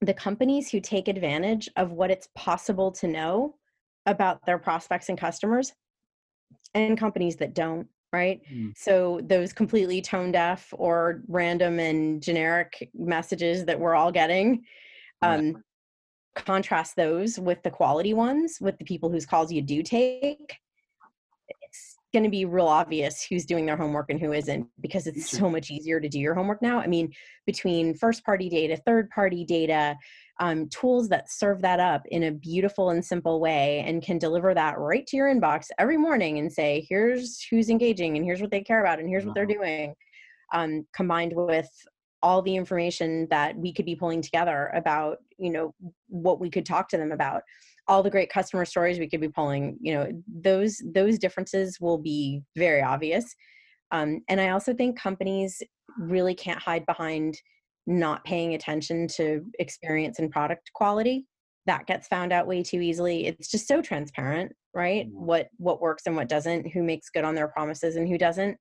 [0.01, 3.55] the companies who take advantage of what it's possible to know
[4.05, 5.73] about their prospects and customers
[6.73, 7.87] and companies that don't.
[8.13, 8.41] right?
[8.53, 8.73] Mm.
[8.77, 14.63] So those completely tone deaf or random and generic messages that we're all getting,
[15.21, 15.63] um,
[16.35, 20.57] contrast those with the quality ones, with the people whose calls you do take.
[22.13, 25.49] Going to be real obvious who's doing their homework and who isn't because it's so
[25.49, 26.79] much easier to do your homework now.
[26.79, 27.11] I mean,
[27.45, 29.97] between first party data, third party data,
[30.39, 34.53] um, tools that serve that up in a beautiful and simple way and can deliver
[34.53, 38.51] that right to your inbox every morning and say, here's who's engaging and here's what
[38.51, 39.93] they care about and here's what they're doing,
[40.53, 41.69] um, combined with
[42.23, 45.73] all the information that we could be pulling together about, you know,
[46.07, 47.41] what we could talk to them about
[47.87, 51.97] all the great customer stories we could be pulling you know those those differences will
[51.97, 53.35] be very obvious.
[53.91, 55.61] Um, and i also think companies
[55.97, 57.37] really can't hide behind
[57.87, 61.25] not paying attention to experience and product quality.
[61.67, 63.27] That gets found out way too easily.
[63.27, 65.07] It's just so transparent right?
[65.07, 65.13] Mhm.
[65.13, 68.57] what what works and what doesn't who makes good on their promises and who doesn't.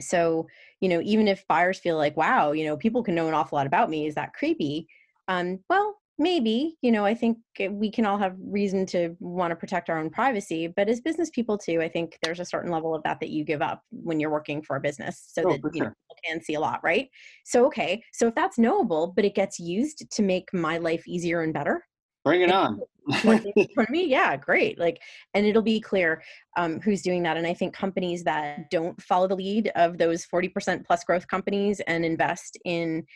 [0.00, 0.46] So
[0.80, 3.56] you know even if buyers feel like wow you know people can know an awful
[3.56, 4.06] lot about me.
[4.06, 4.86] Is that creepy?
[5.28, 9.50] Um, well maybe you know i think uh, we can all have reason to want
[9.50, 12.70] to protect our own privacy but as business people too i think there's a certain
[12.70, 15.50] level of that that you give up when you're working for a business so Oh,
[15.50, 17.08] that for you know people can see a lot right
[17.44, 21.42] so okay so if that's knowable but it gets used to make my life easier
[21.42, 21.84] and better
[22.24, 22.80] Bring it on.
[23.22, 25.00] point things in front of me yeah great like
[25.34, 26.22] and it'll be clear
[26.56, 30.26] um, who's doing that and i think companies that don't follow the lead of those
[30.26, 33.06] 40% plus growth companies and invest in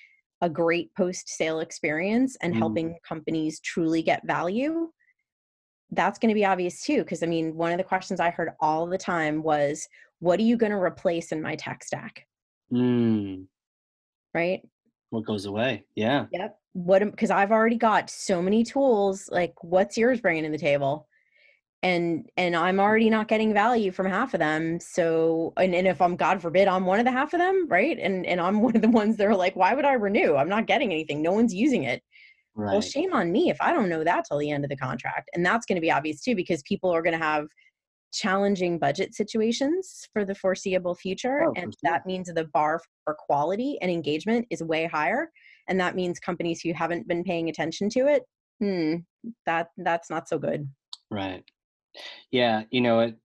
[0.40, 2.58] a great post sale experience and Mm.
[2.58, 4.90] helping companies truly get value
[5.92, 8.50] that's going to be obvious too because i mean one of the questions i heard
[8.60, 9.88] all the time was
[10.20, 12.26] what are you going to replace in my tech stack
[12.72, 13.46] Mm,
[14.32, 14.62] right
[15.10, 15.84] what goes away?
[15.96, 16.26] Yeah.
[16.30, 16.56] Yep.
[16.72, 19.28] What because I've already got so many tools.
[19.28, 21.08] Like, what's yours bringing to the table?
[21.82, 24.80] And and I'm already not getting value from half of them.
[24.80, 27.98] So and, and if I'm God forbid I'm one of the half of them, right?
[27.98, 30.36] And and I'm one of the ones that are like, why would I renew?
[30.36, 31.22] I'm not getting anything.
[31.22, 32.02] No one's using it.
[32.54, 32.72] Right.
[32.72, 35.30] Well, shame on me if I don't know that till the end of the contract.
[35.34, 37.46] And that's going to be obvious too, because people are going to have
[38.12, 41.44] challenging budget situations for the foreseeable future.
[41.46, 41.78] Oh, and sure.
[41.84, 45.30] that means the bar for quality and engagement is way higher.
[45.68, 48.24] And that means companies who haven't been paying attention to it,
[48.58, 48.96] hmm,
[49.46, 50.68] that that's not so good.
[51.10, 51.44] Right.
[52.30, 53.16] Yeah, you know, it,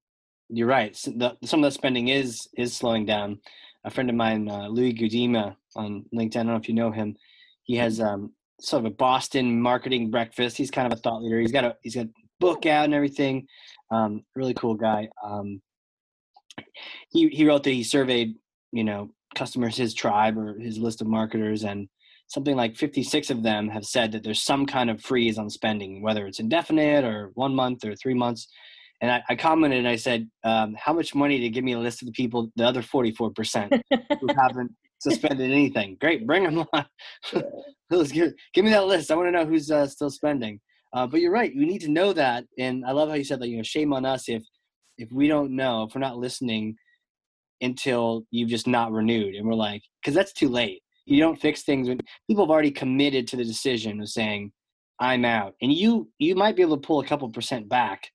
[0.49, 0.95] you're right.
[0.95, 3.39] Some of the spending is is slowing down.
[3.83, 6.37] A friend of mine, uh, Louis Gudema on LinkedIn.
[6.37, 7.15] I don't know if you know him.
[7.63, 10.57] He has um, sort of a Boston marketing breakfast.
[10.57, 11.39] He's kind of a thought leader.
[11.39, 12.09] He's got a he's got a
[12.39, 13.47] book out and everything.
[13.91, 15.09] Um, really cool guy.
[15.23, 15.61] Um,
[17.09, 18.35] he he wrote that he surveyed
[18.71, 21.89] you know customers his tribe or his list of marketers and
[22.27, 26.01] something like 56 of them have said that there's some kind of freeze on spending
[26.01, 28.47] whether it's indefinite or one month or three months.
[29.01, 31.79] And i, I commented and i said um, how much money to give me a
[31.79, 33.81] list of the people the other 44%
[34.19, 35.97] who haven't suspended anything?
[35.99, 36.85] Great bring them on.
[37.91, 39.11] Give, give me that list.
[39.11, 40.59] I want to know who's uh, still spending.
[40.91, 42.45] Uh, but you're right we need to know that.
[42.57, 44.43] And i love how you said that you know shame on us if
[44.97, 46.75] if we don't know if we're not listening
[47.61, 49.35] until you've just not renewed.
[49.35, 52.71] And we're like because that's too late you don't fix things when people have already
[52.71, 54.51] committed to the decision of saying
[54.99, 55.53] i'm out.
[55.61, 58.09] And you you might be able to pull a couple percent back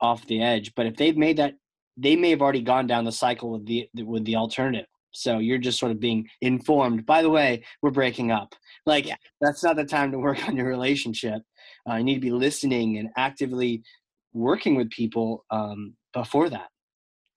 [0.00, 1.54] off the edge but if they've made that
[1.96, 4.86] they may have already gone down the cycle with the with the alternative.
[5.14, 7.04] So you're just sort of being informed.
[7.04, 8.54] By the way we're breaking up.
[8.86, 9.16] Like Yeah.
[9.42, 11.42] that's not the time to work on your relationship.
[11.88, 13.82] Uh, you need to be listening and actively
[14.32, 16.68] working with people um, before that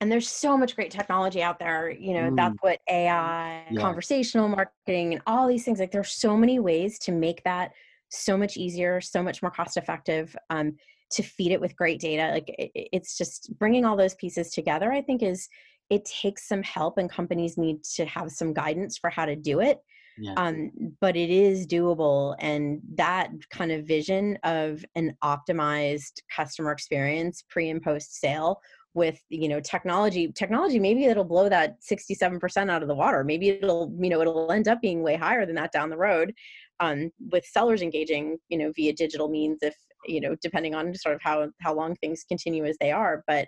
[0.05, 2.35] and there's so much great technology out there you know Mm.
[2.37, 3.81] that's what ai Yeah.
[3.81, 7.71] conversational marketing and all these things like there's so many ways to make that
[8.09, 10.75] so much easier so much more cost effective um,
[11.09, 14.51] to feed it with great data like it, it- it's just bringing all those pieces
[14.51, 15.49] together i think is
[15.89, 19.59] it takes some help and companies need to have some guidance for how to do
[19.59, 19.79] it
[20.19, 26.71] yeah um, but it is doable and that kind of vision of an optimized customer
[26.71, 28.61] experience pre and post sale
[28.95, 33.49] with you know technology technology maybe it'll blow that 67% out of the water maybe
[33.49, 36.33] it'll you know it'll end up being way higher than that down the road
[36.79, 39.75] um, with sellers engaging you know via digital means if
[40.05, 43.47] you know depending on sort of how how long things continue as they are but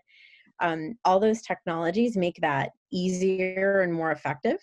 [0.60, 4.60] um, all those technologies make that easier and more effective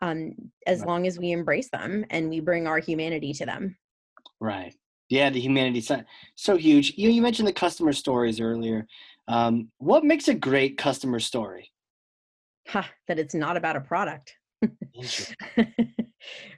[0.00, 0.34] um,
[0.66, 0.88] as Right.
[0.88, 3.76] long as we embrace them and we bring our humanity to them.
[4.40, 4.74] Right.
[5.08, 6.94] Yeah, the humanity side so huge.
[6.96, 8.86] You you mentioned the customer stories earlier.
[9.28, 11.70] Um, what makes a great customer story?
[12.68, 14.34] Ha, that it's not about a product.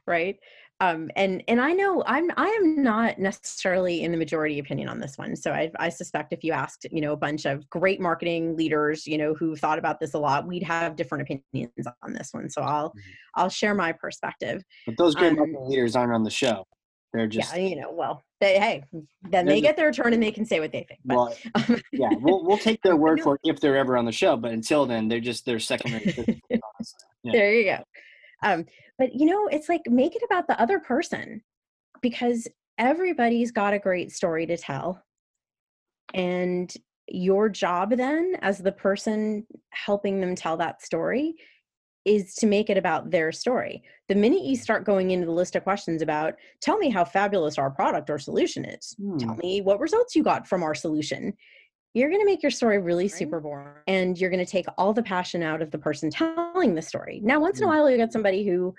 [0.06, 0.38] Right?
[0.80, 5.00] um, and and I know I'm I am not necessarily in the majority opinion on
[5.00, 5.34] this one.
[5.34, 9.06] So I, I suspect if you asked you know a bunch of great marketing leaders
[9.06, 12.50] you know who thought about this a lot, we'd have different opinions on this one.
[12.50, 13.00] So I'll mm-hmm.
[13.36, 14.62] I'll share my perspective.
[14.84, 16.64] But those great um, marketing leaders aren't on the show.
[17.14, 18.84] They're just yeah, you know, well, they hey,
[19.30, 21.00] then they get their turn and they can say what they think.
[21.04, 24.12] But, well, yeah, we'll we'll take their word for it if they're ever on the
[24.12, 24.36] show.
[24.36, 26.42] But until then, they're just they're secondary.
[26.50, 26.58] yeah.
[27.32, 27.84] There you go.
[28.42, 28.66] Um,
[28.98, 31.42] but you know, it's like make it about the other person
[32.02, 32.46] because
[32.78, 35.02] everybody's got a great story to tell.
[36.14, 36.72] And
[37.08, 41.36] your job then, as the person helping them tell that story,
[42.06, 43.82] is to make it about their story.
[44.08, 47.58] The minute you start going into the list of questions about, tell me how fabulous
[47.58, 49.18] our product or solution is, hmm.
[49.18, 51.34] tell me what results you got from our solution,
[51.94, 54.92] you're going to make your story really super boring and you're going to take all
[54.92, 57.20] the passion out of the person telling the story.
[57.24, 58.74] Now, once in a while, you get somebody who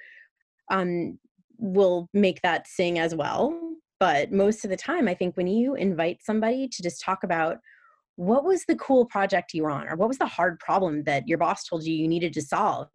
[0.72, 1.20] um,
[1.58, 3.60] will make that sing as well.
[4.00, 7.58] But most of the time, I think when you invite somebody to just talk about
[8.18, 11.28] what was the cool project you were on or what was the hard problem that
[11.28, 12.90] your boss told you you needed to solve?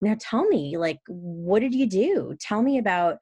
[0.00, 2.34] Now tell me like what did you do?
[2.40, 3.18] Tell me about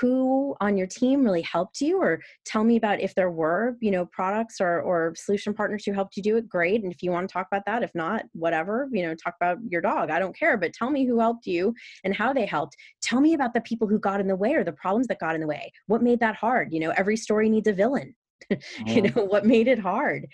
[0.00, 3.90] who on your team really helped you or tell me about if there were you
[3.90, 7.10] know products or, or solution partners who helped you do it great and if you
[7.10, 10.18] want to talk about that if not whatever you know talk about your dog i
[10.18, 11.74] don't care but tell me who helped you
[12.04, 12.76] and how they helped.
[13.02, 15.34] Tell me about the people who got in the way or the problems that got
[15.34, 15.72] in the way.
[15.86, 16.72] What made that hard?
[16.72, 18.14] You know every story needs a villain
[18.86, 20.26] you know what made it hard.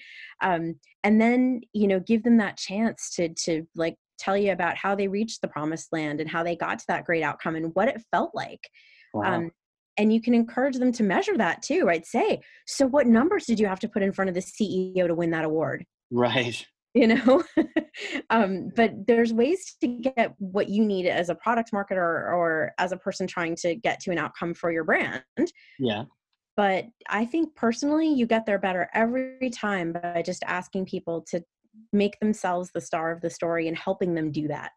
[0.43, 4.77] Um, and then you know give them that chance to to like tell you about
[4.77, 7.75] how they reached the promised land and how they got to that great outcome and
[7.75, 8.71] what it felt like.
[9.13, 9.35] Wow.
[9.35, 9.51] um,
[9.99, 12.41] and you can encourage them to measure that too right say.
[12.67, 15.31] So what numbers did you have to put in front of the ceo to win
[15.31, 15.85] that award?
[16.11, 16.65] Right.
[16.95, 17.45] You know?
[18.31, 22.93] Um, but there's ways to get what you need as a product marketer or as
[22.93, 25.23] a person trying to get to an outcome for your brand.
[25.79, 26.05] Yeah
[26.57, 31.43] but i think personally you get there better every time by just asking people to
[31.93, 34.71] make themselves the star of the story and helping them do that.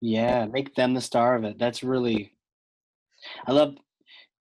[0.00, 1.58] Yeah make them the star of it.
[1.58, 2.32] That's really
[3.46, 3.76] i love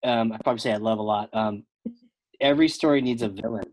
[0.03, 1.63] um i probably say i love a lot um
[2.41, 3.63] every story needs a villain.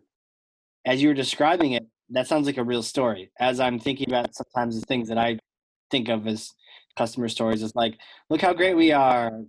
[0.87, 3.31] As you were describing it that sounds like a real story.
[3.41, 5.39] As i'm thinking about sometimes the things that i
[5.91, 6.51] think of as
[6.97, 7.99] customer stories is like
[8.31, 9.43] look how great we are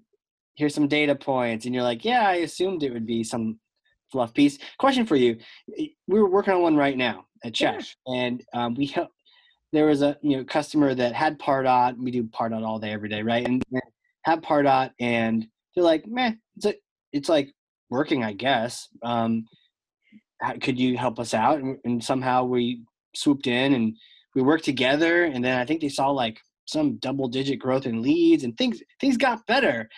[0.56, 3.60] here's some data points and you're like yeah i assumed it would be some
[4.14, 4.60] fluff piece.
[4.78, 5.38] Question for you
[6.08, 8.14] we're working on one right now at Chesh, yeah.
[8.14, 8.96] and um, we
[9.74, 13.10] there was a you know customer that had pardot we do pardot all day every
[13.10, 13.46] day right?
[13.46, 13.82] And, and
[14.24, 15.46] had pardot and
[15.76, 16.76] they're like man it's, a,
[17.12, 17.52] it's like
[17.90, 19.46] working i guess um,
[20.40, 21.60] how, could you help us out?
[21.60, 22.84] And, and somehow we
[23.16, 23.98] swooped in and
[24.36, 28.02] we worked together and then i think they saw like some double digit growth in
[28.02, 29.90] leads and things things got better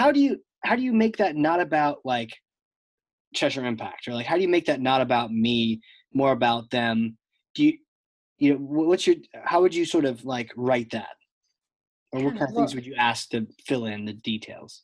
[0.00, 2.30] how do you how do you make that not about like
[3.34, 5.80] cheshire impact or like how do you make that not about me
[6.14, 7.18] more about them?
[7.54, 7.78] Do you
[8.38, 11.16] you know what's your how would you sort of like write that?
[12.12, 14.82] Or what kind of things would you ask to fill in the details?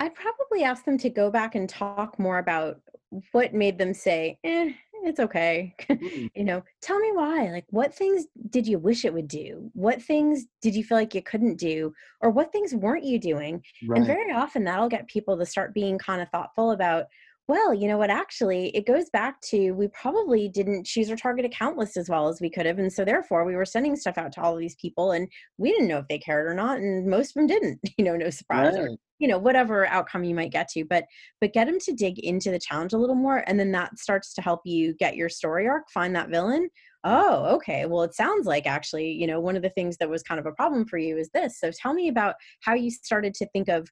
[0.00, 2.80] I'd probably ask them to go back and talk more about
[3.30, 4.72] what made them say eh,
[5.04, 5.74] it's okay.
[5.94, 6.30] Mm.
[6.34, 7.50] you know, tell me why.
[7.50, 9.70] Like, what things did you wish it would do?
[9.74, 11.94] What things did you feel like you couldn't do?
[12.20, 13.62] Or what things weren't you doing?
[13.86, 13.98] Right.
[13.98, 17.06] And very often that'll get people to start being kind of thoughtful about
[17.46, 18.08] well, you know what?
[18.08, 22.28] Actually, it goes back to we probably didn't choose our target account list as well
[22.28, 22.78] as we could have.
[22.78, 25.28] And so, therefore, we were sending stuff out to all of these people and
[25.58, 26.78] we didn't know if they cared or not.
[26.78, 28.84] And most of them didn't, you know, no surprise right.
[28.84, 30.86] or, you know, whatever outcome you might get to.
[30.86, 31.04] But,
[31.38, 33.44] but get them to dig into the challenge a little more.
[33.46, 36.70] And then that starts to help you get your story arc, find that villain.
[37.06, 37.84] Oh, okay.
[37.84, 40.46] Well, it sounds like actually, you know, one of the things that was kind of
[40.46, 41.60] a problem for you is this.
[41.60, 43.86] So, tell me about how you started to think of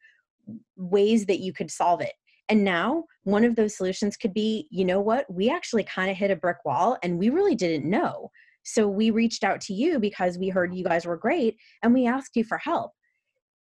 [0.77, 2.15] ways that you could solve it
[2.53, 6.19] and now one of those solutions could be, you know what, we actually kind of
[6.19, 8.31] hit a brick wall and we really didn't know.
[8.63, 12.07] So we reached out to you because we heard you guys were great and we
[12.07, 12.93] asked you for help.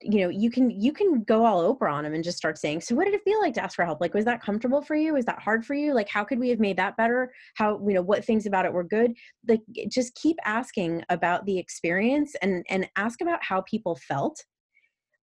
[0.01, 2.80] You know, you can you can go all Oprah on them and just start saying,
[2.80, 4.01] "So what did it feel like to ask for help?
[4.01, 5.12] Like was that comfortable for you?
[5.12, 5.93] Was that hard for you?
[5.93, 7.30] Like how could we have made that better?
[7.57, 9.12] How, you know, what things about it were good?"
[9.47, 9.61] Like
[9.91, 14.43] just keep asking about the experience and and ask about how people felt.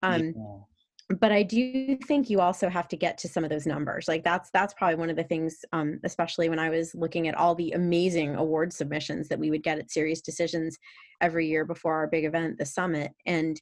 [0.01, 0.70] Um yeah
[1.20, 4.07] but i do think you also have to get to some of those numbers.
[4.07, 7.36] Like that's that's probably one of the things um, especially when i was looking at
[7.36, 10.74] all the amazing award submissions that we would get at SiriusDecisions
[11.20, 13.12] every year before our big event the summit.
[13.26, 13.59] And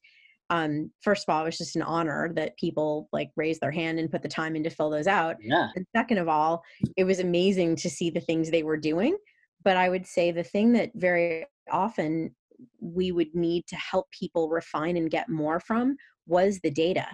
[0.52, 4.00] um, first of all it was just an honor that people like raised their hand
[4.00, 5.38] and put the time in to fill those out.
[5.42, 5.70] Yeah.
[5.76, 6.64] and second of all
[6.98, 9.18] it was amazing to see the things they were doing.
[9.64, 12.36] But i would say the thing that very often
[12.82, 15.96] we would need to help people refine and get more from
[16.26, 17.08] was the data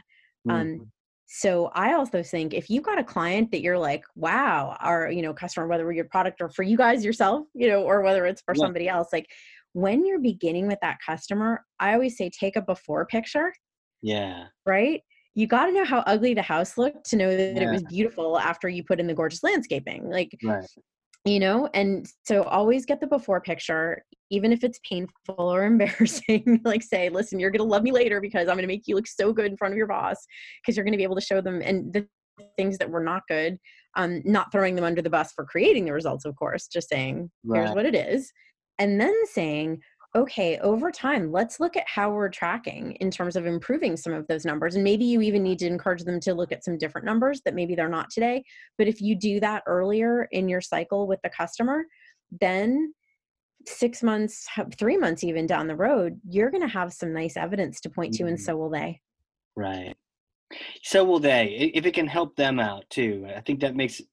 [0.49, 0.83] um, mm-hmm.
[1.25, 5.21] so i also think if you've got a client that you're like wow our you
[5.21, 8.41] know customer whether your product or for you guys yourself you know or whether it's
[8.41, 8.61] for yeah.
[8.61, 9.27] somebody else like
[9.73, 13.53] when you're beginning with that customer i always say take a before picture
[14.01, 15.01] yeah right
[15.35, 17.67] you got to know how ugly the house looked to know that yeah.
[17.67, 20.65] it was beautiful after you put in the gorgeous landscaping like right.
[21.25, 26.61] You know and so always get the before picture even if it's painful or embarrassing
[26.63, 28.95] like say listen you're going to love me later because i'm going to make you
[28.95, 30.17] look so good in front of your boss
[30.61, 32.07] because you're going to be able to show them and the
[32.57, 33.57] things that were not good
[33.95, 37.29] um not throwing them under the bus for creating the results of course just saying
[37.43, 37.63] right.
[37.63, 38.31] here's what it is
[38.77, 39.79] and then saying
[40.15, 44.25] okay, over time, let's look at how we're tracking in terms of improving some of
[44.27, 44.75] those numbers.
[44.75, 47.53] And maybe you even need to encourage them to look at some different numbers that
[47.53, 48.43] maybe they're not today.
[48.77, 51.85] But if you do that earlier in your cycle with the customer,
[52.39, 52.93] then
[53.67, 54.47] six months,
[54.77, 58.13] three months even down the road, you're going to have some nice evidence to point
[58.13, 58.45] to, and mm-hmm.
[58.45, 59.01] so will they.
[59.57, 59.95] Right.
[60.83, 61.71] So will they.
[61.73, 64.03] If it can help them out too, I think that makes a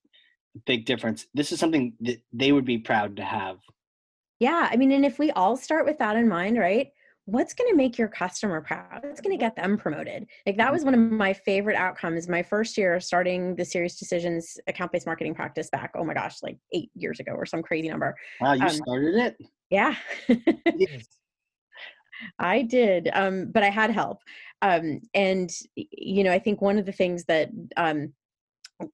[0.66, 1.26] big difference.
[1.32, 3.59] This is something that they would be proud to have
[4.43, 6.88] yeah, I mean, and if we all start with that in mind, right?
[7.26, 9.05] What's going to make your customer proud?
[9.05, 10.26] What's going to get them promoted?
[10.45, 12.28] Like that was one of my favorite outcomes.
[12.28, 15.93] My first year starting the SiriusDecisions account-based marketing practice back.
[15.95, 18.16] Oh my gosh, like eight years ago or some crazy number.
[18.40, 19.36] Wow, you um, started it?
[19.70, 19.95] Yeah.
[20.76, 21.07] yes.
[22.40, 24.18] I did, um, but I had help.
[24.61, 28.12] Um, and you know, I think one of the things that um,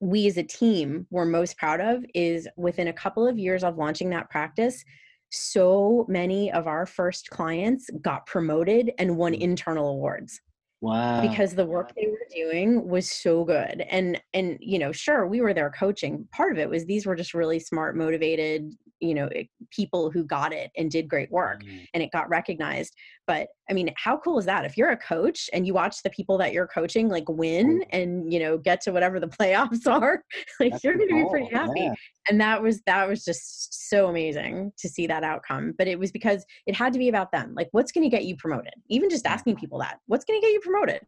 [0.00, 3.78] we as a team were most proud of is within a couple of years of
[3.78, 4.84] launching that practice,
[5.30, 9.40] so many of our first clients got promoted and won mm.
[9.40, 10.40] internal awards
[10.80, 11.20] wow.
[11.20, 13.84] because the work they were doing was so good.
[13.90, 16.26] And and you know sure we were there coaching.
[16.32, 19.28] Part of it was these were just really smart motivated you know
[19.70, 21.84] people who got it and did great work mm-hmm.
[21.94, 22.94] and it got recognized
[23.28, 24.64] but i mean how cool is that?
[24.64, 28.32] If you're a coach and you watch the people that you're coaching like win and
[28.32, 30.24] you know get to whatever the playoffs are
[30.58, 31.80] like That's you're going to be pretty happy.
[31.82, 31.94] yeah.
[32.28, 36.10] and that was that was just so amazing to see that outcome but it was
[36.10, 37.54] because it had to be about them.
[37.54, 38.72] Like what's going to get you promoted?
[38.88, 41.00] Even just asking people that what's going to get you promoted?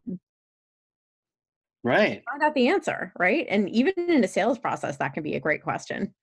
[1.83, 2.21] Right.
[2.31, 3.47] Find out the answer right?
[3.49, 6.13] And even in a sales process that can be a great question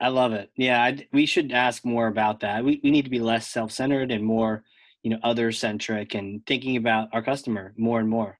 [0.00, 0.50] I love it.
[0.56, 2.64] Yeah, I, we should ask more about that.
[2.64, 4.62] We we need to be less self-centered and more,
[5.02, 8.38] you know, other-centric and thinking about our customer more and more.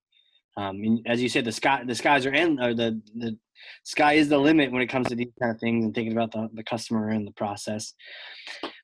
[0.59, 3.39] Um, and as you said, the sky the skies are in or the the
[3.85, 6.33] sky is the limit when it comes to these kind of things and thinking about
[6.33, 7.95] the, the customer and the process.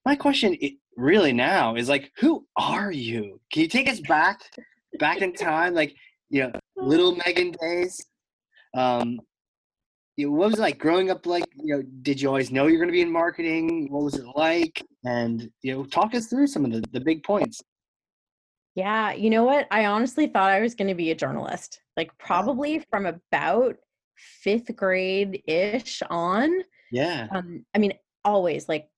[0.04, 0.56] My question
[0.96, 3.40] really now is like, who are you?
[3.52, 4.40] Can you take us back
[4.98, 5.94] back in time, like
[6.30, 8.04] you know, little Megan days?
[8.74, 9.20] Um,
[10.18, 12.88] what was it like growing up like you know did you always know you're going
[12.88, 13.90] to be in marketing?
[13.90, 14.84] What was it like?
[15.04, 17.60] And you know talk us through some of the, the big points.
[18.74, 19.66] Yeah you know what?
[19.70, 23.76] I honestly thought i was going to be a journalist like probably from about
[24.16, 26.50] fifth grade ish on.
[26.90, 27.28] Yeah.
[27.30, 27.92] Um, i mean
[28.24, 28.88] always like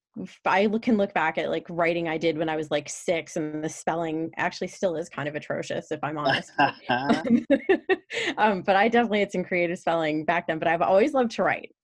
[0.46, 3.62] I can look back at like writing I did when I was like six, and
[3.62, 6.52] the spelling actually still is kind of atrocious, if I'm honest.
[8.38, 10.58] um, but I definitely had some creative spelling back then.
[10.58, 11.74] But I've always loved to write,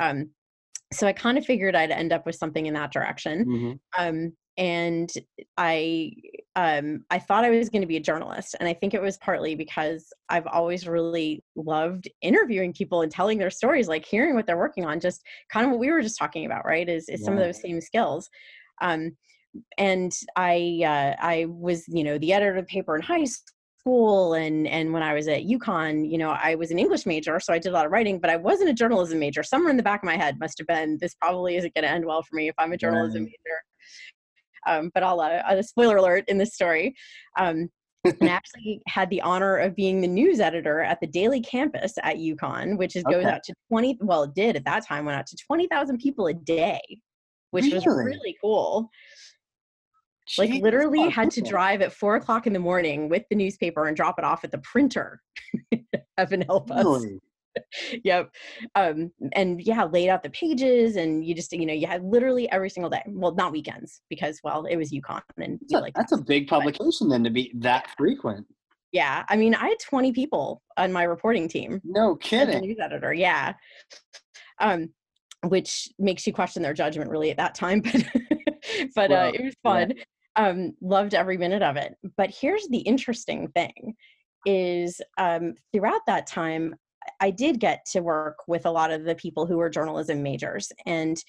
[0.00, 0.30] um,
[0.92, 3.44] so I kind of figured I'd end up with something in that direction.
[3.44, 3.72] Mm-hmm.
[4.02, 5.10] Um, and
[5.56, 6.12] I
[6.56, 9.16] um, I thought I was going to be a journalist, and I think it was
[9.18, 14.46] partly because I've always really loved interviewing people and telling their stories, like hearing what
[14.46, 15.00] they're working on.
[15.00, 15.22] Just
[15.52, 16.88] kind of what we were just talking about, right?
[16.88, 17.24] Is is yeah.
[17.24, 18.28] some of those same skills.
[18.80, 19.16] Um,
[19.78, 24.34] and I uh, I was you know the editor of the paper in high school
[24.34, 27.52] and and when I was at UConn, you know, I was an English major, so
[27.52, 29.42] I did a lot of writing, but I wasn't a journalism major.
[29.42, 31.90] Somewhere in the back of my head must have been this probably isn't going to
[31.90, 33.30] end well for me if I'm a journalism right.
[33.30, 33.58] major
[34.66, 36.94] um, but I'll uh, a spoiler alert in this story.
[37.38, 37.68] Um,
[38.04, 42.16] and actually had the honor of being the news editor at the daily campus at
[42.16, 45.26] UConn, which is goes out to 20, well, it did at that time, went out
[45.26, 46.80] to 20,000 people a day,
[47.50, 47.74] which really?
[47.76, 48.90] was really cool.
[50.28, 53.86] Jeez, like literally had to drive at four o'clock in the morning with the newspaper
[53.86, 55.20] and drop it off at the printer.
[56.16, 56.84] Heaven help us.
[56.84, 57.20] Really?
[58.04, 58.30] yep.
[58.74, 62.50] Um, and yeah, laid out the pages and you just, you know, you had literally
[62.50, 63.02] every single day.
[63.06, 66.48] Well, not weekends because, well, it was UConn and that's, a, like that's a big
[66.48, 68.46] publication but, then to be that frequent.
[68.92, 69.24] Yeah.
[69.28, 71.80] I mean, I had 20 people on my reporting team.
[71.84, 72.60] No kidding.
[72.60, 73.12] news editor.
[73.12, 73.54] Yeah.
[74.60, 74.90] Um,
[75.44, 78.02] which makes you question their judgment really at that time, but,
[78.94, 79.92] but well, uh, it was fun.
[79.96, 80.04] Yeah.
[80.36, 81.94] Um, loved every minute of it.
[82.16, 83.94] But here's the interesting thing
[84.46, 86.74] is um, throughout that time,
[87.20, 90.70] I did get to work with a lot of the people who were journalism majors
[90.86, 91.22] and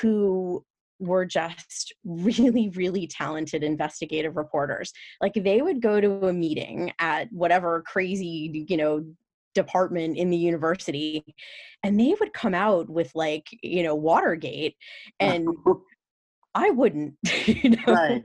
[0.00, 0.64] who
[0.98, 4.92] were just really, really talented investigative reporters.
[5.20, 9.04] Like they would go to a meeting at whatever crazy, you know,
[9.54, 11.24] department in the university
[11.82, 14.76] and they would come out with like you know watergate
[15.18, 15.48] and
[16.54, 17.14] i wouldn't
[17.46, 18.24] you know Right.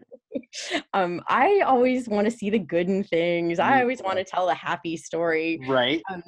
[0.94, 4.50] um i always want to see the good in things i always want to tell
[4.50, 6.02] a happy story Right.
[6.12, 6.22] um,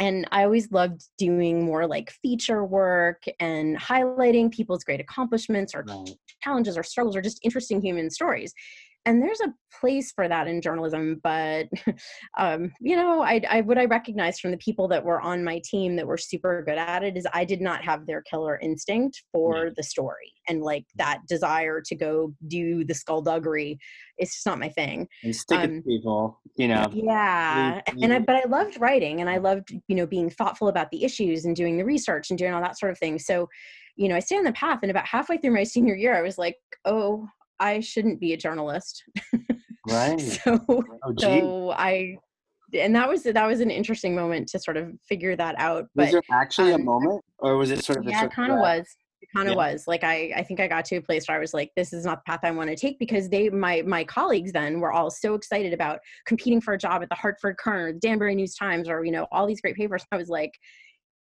[0.00, 5.86] and I always loved doing more like feature work and highlighting people's great accomplishments or
[5.86, 6.18] Right.
[6.42, 8.54] challenges or struggles or just interesting human stories.
[9.06, 11.68] And there's a place for that in journalism, but
[12.38, 15.60] um, you know, I, I what I recognized from the people that were on my
[15.64, 19.22] team that were super good at it is I did not have their killer instinct
[19.32, 23.78] for the story and like that desire to go do the skullduggery.
[24.18, 26.90] It's just not my thing And stick Um, people, you know.
[26.92, 30.68] yeah you- and I, but i loved writing and i loved you know being thoughtful
[30.68, 33.48] about the issues and doing the research and doing all that sort of thing so
[33.96, 36.22] you know i stayed on the path and about halfway through my senior year i
[36.22, 37.26] was like oh
[37.60, 39.04] i shouldn't be a journalist
[39.86, 40.20] Right.
[40.20, 42.16] so Oh, so i
[42.74, 46.10] and that was that was an interesting moment to sort of figure that out was
[46.10, 48.06] but there actually um, a moment, or was it sort of?
[48.06, 48.86] yeah it kind of was
[49.22, 49.72] it kind of Yeah.
[49.72, 51.92] was like i i think i got to a place where i was like this
[51.92, 54.92] is not the path i want to take because they my my colleagues then were
[54.92, 58.88] all so excited about competing for a job at the hartford the danbury news times
[58.88, 60.52] or you know all these great papers i was like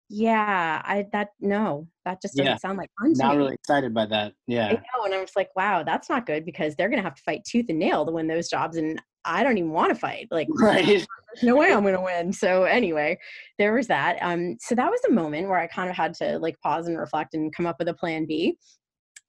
[0.09, 2.59] yeah i that no that just doesn't Yeah.
[2.59, 4.33] sound like fun to Not me really excited by that.
[4.33, 4.73] I Yeah.
[4.73, 7.43] know, and I was like, wow, that's not good because they're gonna have to fight
[7.49, 10.29] tooth and nail to win those jobs, and I don't even want to fight.
[10.31, 11.07] Like, Right.
[11.43, 12.33] no way I'm gonna win.
[12.33, 13.19] So anyway,
[13.59, 14.19] there was that.
[14.21, 16.99] Um, so that was a moment where I kind of had to like pause and
[16.99, 18.57] reflect and come up with a plan B.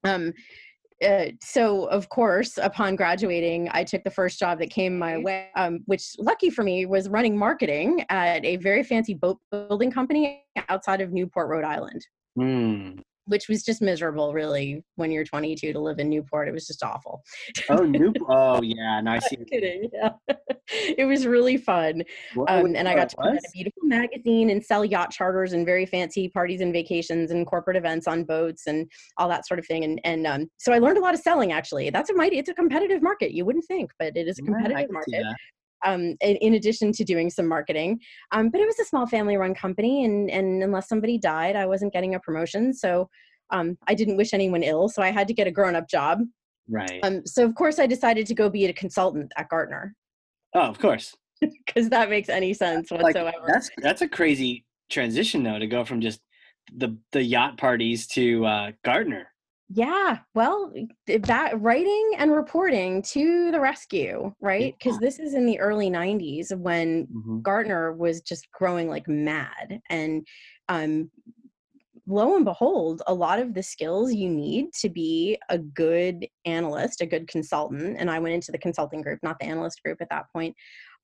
[0.04, 0.34] Um,
[1.04, 5.50] uh, so of course, upon graduating, I took the first job that came my way,
[5.56, 10.44] um, which lucky for me was running marketing at a very fancy boat building company
[10.70, 12.92] outside of Newport, Rhode Island Hmm.
[13.28, 16.84] Which was just miserable really when you're 22 to live in newport it was just
[16.84, 17.24] awful
[17.70, 18.16] Oh, Newport.
[18.30, 19.02] Oh, yeah.
[19.02, 19.38] Now I see.
[19.38, 20.10] I'm kidding yeah.
[20.98, 22.04] it was really fun
[22.34, 25.54] What- um, what- and i got to out a beautiful magazine and sell yacht charters
[25.54, 29.60] and very fancy parties and vacations and corporate events on boats and all that sort
[29.60, 32.14] of thing and and um, so i learned a lot of selling actually that's a
[32.16, 35.26] mighty it's a competitive market you wouldn't think but it is a competitive see market.
[35.84, 38.00] Um, in, addition to doing some marketing.
[38.32, 41.68] Um, but it was a small family run company, and, and unless somebody died, I
[41.68, 42.74] wasn't getting a promotion.
[42.74, 43.08] So
[43.52, 44.90] um, I didn't wish anyone ill.
[44.90, 46.22] So I had to get a grown up job.
[46.68, 47.00] Right.
[47.04, 49.94] Um, so, of course, I decided to go be a consultant at Gartner
[50.56, 51.16] oh, of course.
[51.42, 53.46] because that makes any sense Like whatsoever.
[53.46, 56.22] that's that's a crazy transition though to go from just
[56.74, 59.28] the the yacht parties to uh, Gartner.
[59.70, 60.72] Yeah, well,
[61.08, 64.76] that writing and reporting to the rescue, right?
[64.78, 65.00] Because Yeah.
[65.00, 67.46] this is in the early 90s when Mhm.
[67.46, 69.82] Gartner was just growing like mad.
[69.90, 70.28] And
[70.70, 71.10] um,
[72.08, 77.02] lo and behold, a lot of the skills you need to be a good analyst,
[77.02, 80.10] a good consultant, and I went into the consulting group, not the analyst group at
[80.12, 80.56] that point,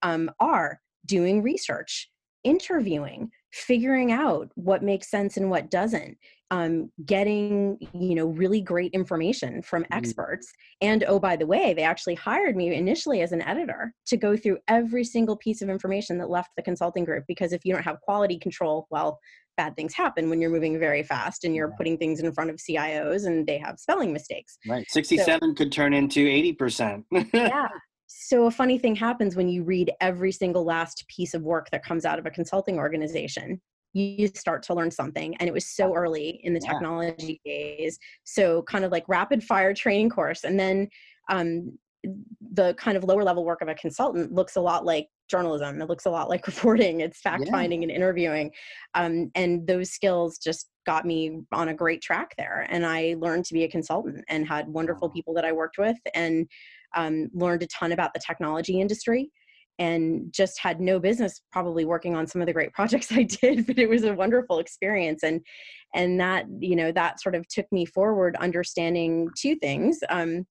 [0.04, 2.12] um, are doing research,
[2.44, 6.18] interviewing, figuring out what makes sense and what doesn't.
[6.52, 9.88] Um, getting you know really great information from Mhm.
[9.96, 14.18] experts and oh by the way they actually hired me initially as an editor to
[14.18, 17.74] go through every single piece of information that left the consulting group because if you
[17.74, 19.18] don't have quality control well
[19.56, 22.58] bad things happen when you're moving very fast and you're putting things in front of
[22.58, 24.86] cios and they have spelling mistakes Right.
[24.92, 27.06] Sixty-seven could turn into eighty percent.
[27.34, 27.70] yeah
[28.14, 31.84] so a funny thing happens when you read every single last piece of work that
[31.84, 33.62] comes out of a consulting organization.
[33.94, 36.74] You start to learn something and it was so early in the Yeah.
[36.74, 37.98] technology days.
[38.26, 40.90] So kind of like rapid fire training course and then
[41.30, 41.78] um,
[42.52, 45.82] the kind of lower level work of a consultant looks a lot like journalism.
[45.82, 47.00] It looks a lot like reporting.
[47.00, 47.52] It's fact Yeah.
[47.52, 48.52] finding and interviewing.
[48.94, 53.46] Um, and those skills just got me on a great track there and i learned
[53.46, 56.48] to be a consultant and had wonderful people that i worked with and
[56.96, 59.32] um, learned a ton about the technology industry
[59.80, 63.66] and just had no business probably working on some of the great projects I did,
[63.66, 65.24] but it was a wonderful experience.
[65.24, 65.42] And
[65.94, 70.00] and that, you know, that sort of took me forward understanding two things.
[70.10, 70.46] Um,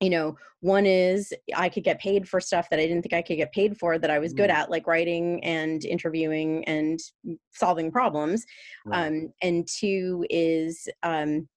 [0.00, 3.20] you know, one is I could get paid for stuff that I didn't think I
[3.22, 4.54] could get paid for that I was good Mm.
[4.54, 6.98] at, like writing and interviewing and
[7.52, 8.46] solving problems.
[8.86, 9.06] Right.
[9.06, 11.48] Um, and two is um,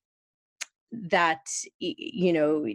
[0.92, 1.46] that,
[1.80, 2.66] you know,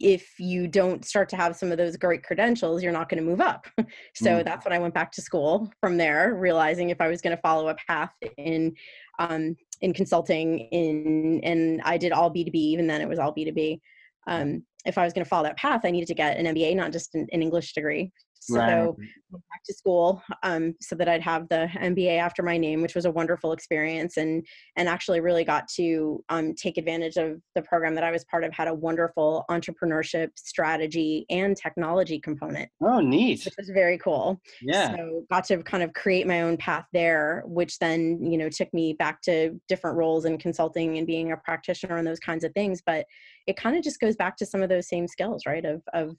[0.00, 3.28] if you don't start to have some of those great credentials, you're not going to
[3.28, 3.66] move up.
[4.14, 4.44] so Mm.
[4.44, 7.40] that's when I went back to school from there, realizing if I was going to
[7.42, 8.74] follow a path in
[9.18, 13.80] um, in consulting, in and I did all B2B, even then it was all B2B.
[14.26, 16.74] Um, if I was going to follow that path, I needed to get an MBA,
[16.76, 18.10] not just an, an English degree.
[18.44, 19.10] So Right.
[19.30, 22.94] went back to school um, so that I'd have the MBA after my name, which
[22.94, 24.46] was a wonderful experience, and
[24.76, 28.44] and actually really got to um, take advantage of the program that I was part
[28.44, 28.52] of.
[28.52, 33.44] Had a wonderful entrepreneurship strategy and technology component, Oh, neat.
[33.44, 34.40] which was very cool.
[34.60, 34.94] Yeah.
[34.94, 38.72] So got to kind of create my own path there, which then you know took
[38.74, 42.52] me back to different roles in consulting and being a practitioner and those kinds of
[42.52, 42.82] things.
[42.84, 43.06] But
[43.46, 45.64] it kind of just goes back to some of those same skills, right?
[45.64, 46.16] Of of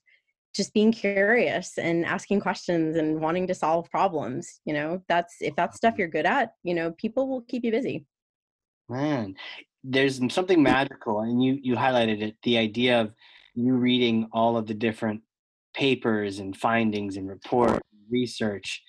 [0.55, 4.61] just being curious and asking questions and wanting to solve problems.
[4.65, 7.71] You know, that's if that's stuff you're good at, you know, people will keep you
[7.71, 8.05] busy.
[8.89, 9.35] Man,
[9.83, 12.35] there's something magical, and you you highlighted it.
[12.43, 13.13] The idea of
[13.53, 15.21] you reading all of the different
[15.75, 18.81] papers and findings and report research.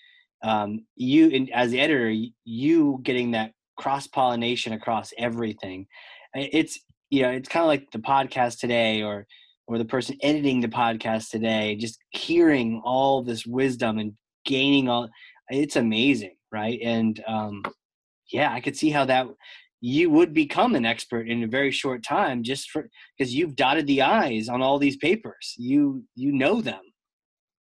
[0.45, 2.13] Um, you, and as the editor,
[2.45, 5.87] you getting that cross pollination across everything.
[6.35, 6.79] It's
[7.11, 9.27] you know, it's kind of like the podcast today, or
[9.67, 14.13] or the person editing the podcast today, just hearing all this wisdom and
[14.45, 15.09] gaining all.
[15.51, 16.79] It's amazing, right?
[16.83, 17.65] And um,
[18.33, 19.27] yeah, I could see how that
[19.81, 23.87] you would become an expert in a very short time just for because you've dotted
[23.87, 26.81] the i's on all these papers you you know them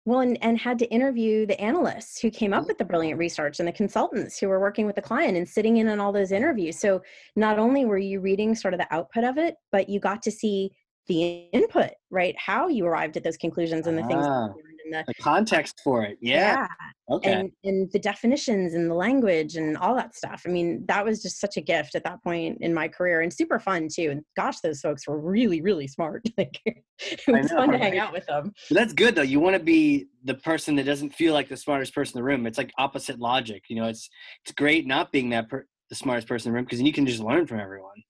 [0.06, 3.58] Well, and, and had to interview the analysts who came up with the brilliant research
[3.58, 6.30] and the consultants who were working with the client and sitting in on all those
[6.32, 6.78] interviews.
[6.78, 7.02] So
[7.34, 10.30] not only were you reading sort of the output of it, but you got to
[10.30, 10.70] see
[11.08, 12.34] the input, right?
[12.38, 14.46] How you arrived at those conclusions and the things that Ah.
[14.46, 16.66] you learned and the the context for it yeah,
[17.10, 20.42] okay and and the definitions and the language and all that stuff.
[20.46, 23.32] I mean, that was just such a gift at that point in my career and
[23.32, 24.10] super fun too.
[24.12, 26.24] And gosh, those folks were really, really smart.
[26.38, 26.82] like it
[27.26, 28.52] was know, fun to hang out with them.
[28.68, 31.56] but that's good though you want to be the person that doesn't feel like the
[31.56, 34.08] smartest person in the room it's like opposite logic you know it's
[34.44, 37.06] it's great not being that per- the smartest person in the room because you can
[37.06, 38.02] just learn from everyone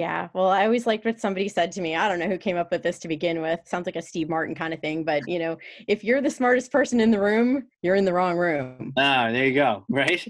[0.00, 0.28] Yeah.
[0.32, 1.94] Well, I always liked what somebody said to me.
[1.94, 3.60] I don't know who came up with this to begin with.
[3.66, 5.04] Sounds like a Steve Martin kind of thing.
[5.04, 5.58] But, you know,
[5.88, 8.94] if you're the smartest person in the room, you're in the wrong room.
[8.96, 10.26] ah there you go right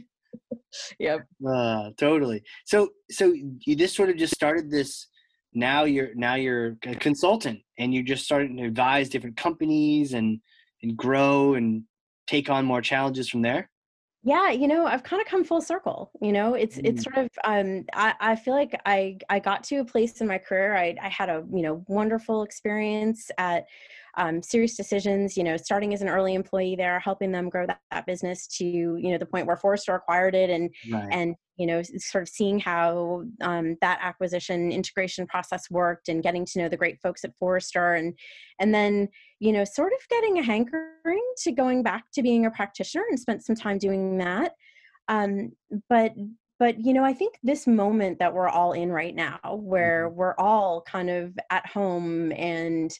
[0.98, 1.24] Yep.
[1.48, 2.42] Uh, totally.
[2.64, 5.06] So, so you just sort of just started this.
[5.54, 10.40] Now you're now you're a consultant, and you're just starting to advise different companies and
[10.82, 11.84] and grow and
[12.26, 13.70] take on more challenges from there.
[14.22, 16.10] Yeah, you know, I've kind of come full circle.
[16.20, 17.04] You know, it's it's Mm.
[17.04, 20.36] sort of um I, I feel like I I got to a place in my
[20.38, 20.76] career.
[20.76, 23.66] I I had a, you know, wonderful experience at
[24.16, 28.06] um, SiriusDecisions, you know, starting as an early employee there, helping them grow that, that
[28.06, 31.08] business to, you know, the point where Forrester acquired it and Right.
[31.10, 36.46] and you know sort of seeing how um, that acquisition integration process worked and getting
[36.46, 38.18] to know the great folks at Forrester and
[38.58, 39.08] and then
[39.40, 43.20] you know sort of getting a hankering to going back to being a practitioner and
[43.20, 44.52] spent some time doing that
[45.08, 45.52] um,
[45.90, 46.12] but
[46.58, 50.34] but you know i think this moment that we're all in right now where we're
[50.38, 52.90] all kind of at home and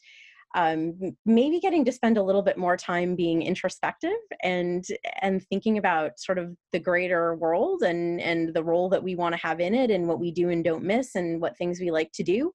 [0.54, 4.10] um, maybe getting to spend a little bit more time being introspective
[4.42, 4.84] and
[5.22, 9.34] and thinking about sort of the greater world and and the role that we want
[9.34, 11.90] to have in it and what we do and don't miss and what things we
[11.90, 12.52] like to do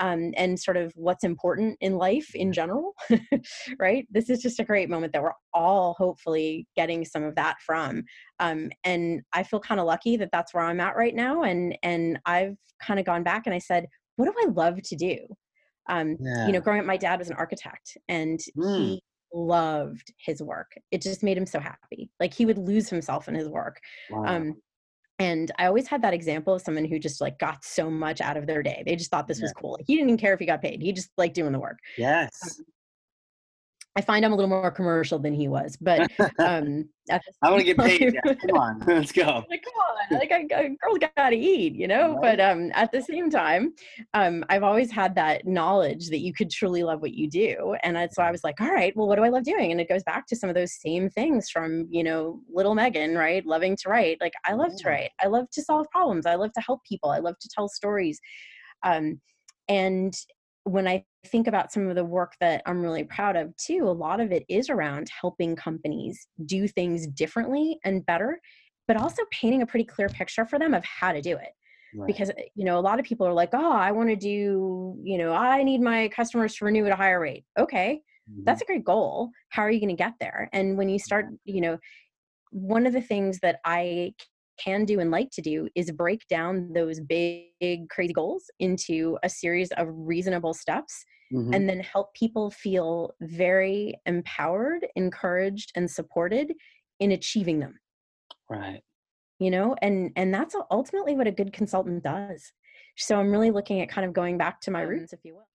[0.00, 2.94] um, and sort of what's important in life in general
[3.78, 4.06] right?
[4.10, 8.04] This is just a great moment that we're all hopefully getting some of that from
[8.40, 11.76] um, and i feel kind of lucky that that's where i'm at right now and
[11.82, 13.86] and i've kind of gone back and i said
[14.16, 15.16] what do i love to do
[15.88, 16.16] um,
[16.46, 18.76] you know growing up my dad was an architect and Mm.
[18.78, 19.02] he
[19.32, 23.34] loved his work it just made him so happy like he would lose himself in
[23.34, 23.78] his work
[24.10, 24.24] Wow.
[24.24, 24.54] um,
[25.18, 28.36] and I always had that example of someone who just like got so much out
[28.36, 28.84] of their day.
[28.86, 29.72] They just thought this was cool.
[29.72, 30.80] Like, he didn't even care if he got paid.
[30.80, 31.78] He just liked doing the work.
[31.96, 32.62] yes.
[33.98, 36.08] I find I'm a little more commercial than he was, but
[36.38, 36.88] um,
[37.42, 38.16] I want to get paid.
[38.24, 39.44] Come on, let's go.
[39.50, 42.16] like come on like a, a girl's gotta eat you know?
[42.22, 43.74] But um at the same time
[44.14, 47.98] um i've always had that knowledge that you could truly love what you do and
[47.98, 49.72] I, so i was like all right well what do i love doing?
[49.72, 53.16] And it goes back to some of those same things from you know little megan
[53.16, 53.44] right?
[53.44, 55.10] Loving to write like i love to write.
[55.20, 56.24] I love to solve problems.
[56.24, 57.10] I love to help people.
[57.10, 58.20] I love to tell stories.
[58.84, 59.20] Um
[59.68, 60.14] and
[60.64, 63.92] when I think about some of the work that I'm really proud of too, a
[63.92, 68.40] lot of it is around helping companies do things differently and better,
[68.86, 71.50] but also painting a pretty clear picture for them of how to do it.
[71.92, 72.14] Right.
[72.14, 75.18] Because, you know, a lot of people are like, oh, I want to do, you
[75.18, 77.44] know, I need my customers to renew at a higher rate.
[77.58, 78.44] Okay, Mhm.
[78.46, 79.30] that's a great goal.
[79.50, 80.48] How are you going to get there?
[80.52, 81.78] And when you start, you know,
[82.50, 84.14] one of the things that I
[84.58, 89.28] can do and like to do is break down those big, crazy goals into a
[89.28, 91.52] series of reasonable steps Mhm.
[91.52, 96.52] and then help people feel very empowered, encouraged, and supported
[97.00, 97.78] in achieving them.
[98.48, 98.82] right.
[99.40, 102.52] You know, and and that's ultimately what a good consultant does.
[102.96, 105.48] So I'm really looking at kind of going back to my roots, if you will.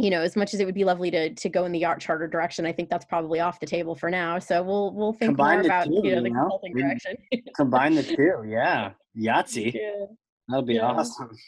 [0.00, 2.00] You know, as much as it would be lovely to to go in the art
[2.00, 4.38] charter direction, I think that's probably off the table for now.
[4.38, 7.16] So we'll we'll think combine more about two, you know the consulting direction.
[7.56, 8.92] combine the two, yeah.
[9.16, 9.74] Yahtzee.
[9.74, 10.06] Yeah.
[10.48, 10.86] That'll be yeah.
[10.86, 11.30] awesome.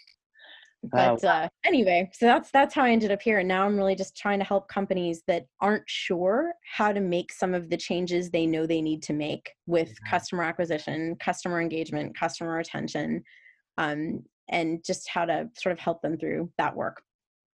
[0.85, 3.95] But uh, anyway, so that's that's how I ended up here, and now I'm really
[3.95, 8.31] just trying to help companies that aren't sure how to make some of the changes
[8.31, 10.11] they know they need to make with mm-hmm.
[10.11, 13.23] customer acquisition, customer engagement, customer retention,
[13.79, 17.01] um, and just how to sort of help them through that work.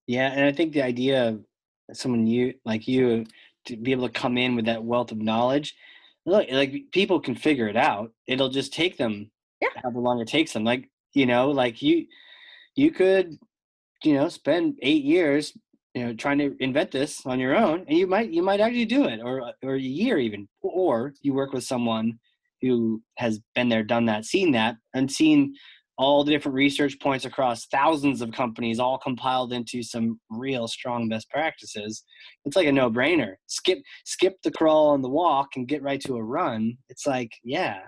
[0.09, 1.44] Yeah, and I think the idea of
[1.93, 3.24] someone you like you
[3.66, 5.76] to be able to come in with that wealth of knowledge,
[6.26, 8.10] look, like people can figure it out.
[8.26, 9.30] It'll just take them
[9.60, 9.68] yeah.
[9.82, 10.64] however long it takes them.
[10.64, 12.06] Like you know, like you
[12.74, 13.36] you could
[14.02, 15.52] you know spend eight years
[15.94, 18.85] you know trying to invent this on your own and you might you might actually
[18.85, 22.18] do it or or a year even or you work with someone
[22.62, 25.55] who has been there done that seen that and seen
[25.99, 31.09] all the different research points across thousands of companies all compiled into some real strong
[31.09, 32.05] best practices.
[32.45, 33.35] It's like a no-brainer.
[33.49, 36.79] Skip skip the crawl and the walk and get right to a run.
[36.89, 37.81] It's like yeah.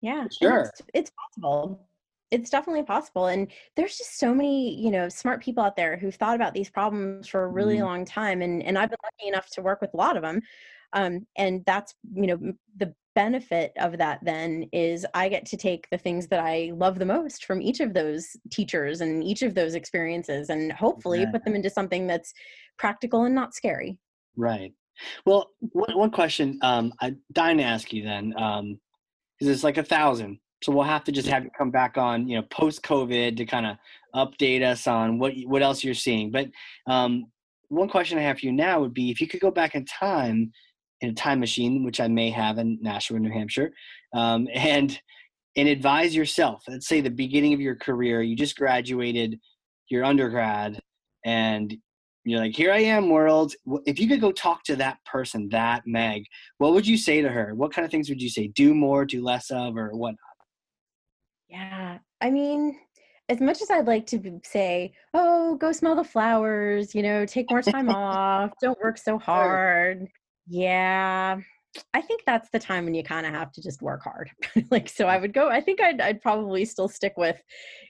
[0.00, 0.60] Yeah sure.
[0.60, 1.88] it's, it's possible.
[2.30, 6.14] It's definitely possible and there's just so many you know smart people out there who've
[6.14, 7.84] thought about these problems for a really mm.
[7.84, 10.40] long time and and i've been lucky enough to work with a lot of them
[10.92, 15.88] um, and that's you know the benefit of that then is I get to take
[15.90, 19.54] the things that I love the most from each of those teachers and each of
[19.54, 21.30] those experiences and hopefully yeah.
[21.32, 22.34] put them into something that's
[22.78, 23.98] practical and not scary.
[24.36, 24.72] Right.
[25.24, 28.78] Well, one, one question um, I'm dying to ask you then, um,
[29.40, 30.38] is it's like a thousand.
[30.62, 33.46] So we'll have to just have you come back on, you know, post COVID to
[33.46, 33.76] kind of
[34.14, 36.30] update us on what what else you're seeing.
[36.30, 36.48] But
[36.86, 37.26] um,
[37.68, 39.84] one question I have for you now would be if you could go back in
[39.84, 40.52] time
[41.00, 43.72] in a time machine, which I may have in Nashua, New Hampshire,
[44.14, 44.98] um, and
[45.56, 46.64] and advise yourself.
[46.68, 49.40] Let's say the beginning of your career, you just graduated
[49.88, 50.80] your undergrad,
[51.24, 51.74] and
[52.24, 53.54] you're like, "Here I am, world."
[53.86, 56.24] If you could go talk to that person, that Meg,
[56.58, 57.54] what would you say to her?
[57.54, 58.48] What kind of things would you say?
[58.48, 60.18] Do more, do less of, or whatnot?
[61.48, 62.76] Yeah, I mean,
[63.28, 67.50] as much as I'd like to say, "Oh, go smell the flowers," you know, take
[67.50, 70.06] more time off, don't work so hard.
[70.46, 71.38] Yeah.
[71.92, 74.30] I think that's the time when you kind of have to just work hard.
[74.70, 77.36] like so I would go I think I'd I'd probably still stick with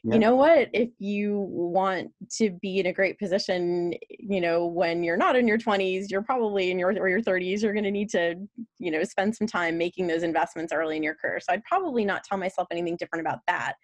[0.02, 0.14] yeah.
[0.14, 5.04] you know what if you want to be in a great position, you know, when
[5.04, 7.90] you're not in your 20s, you're probably in your or your 30s, you're going to
[7.90, 8.34] need to,
[8.78, 11.40] you know, spend some time making those investments early in your career.
[11.40, 13.74] So I'd probably not tell myself anything different about that.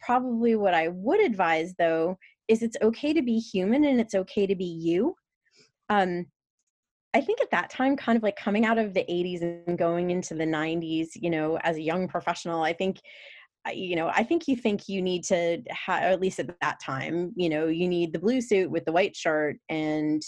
[0.00, 2.18] Probably what I would advise though
[2.48, 5.14] is it's okay to be human and it's okay to be you.
[5.88, 6.26] Um
[7.16, 10.10] I think at that time, kind of like coming out of the 80s and going
[10.10, 13.00] into the 90s, you know, as a young professional, I think
[13.74, 17.32] you know i think you think you need to have at least at that time
[17.34, 20.22] you know you need the blue suit with the white shirt and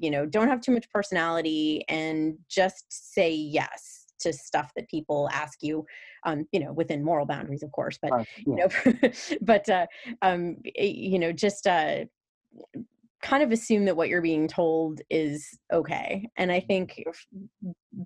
[0.00, 5.28] you know don't have too much personality and just say yes to stuff that people
[5.32, 5.86] ask you
[6.24, 8.68] um you know within moral boundaries of course but uh, yeah.
[8.92, 9.10] you know
[9.40, 9.86] but uh
[10.20, 12.04] um you know just uh
[13.22, 16.28] kind of assume that what you're being told is okay.
[16.36, 17.02] And I think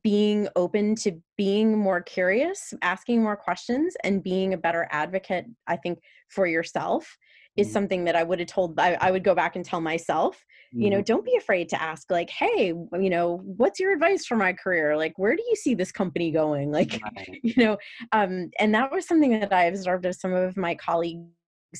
[0.04, 5.76] being open to being more curious, asking more questions, and being a better advocate, I
[5.76, 5.98] think,
[6.28, 7.16] for yourself
[7.56, 7.72] is mm-hmm.
[7.72, 10.36] something that I would have told, I, I, would go back and tell myself,
[10.74, 10.82] mm-hmm.
[10.82, 11.04] you know, mm-hmm.
[11.04, 14.96] don't be afraid to ask, like, hey, you know, what's your advice for my career?
[14.96, 16.70] Like, where do you see this company going?
[16.76, 17.40] Like, right.
[17.42, 17.78] you know,
[18.12, 21.24] um, and that was something that I observed of some of my colleagues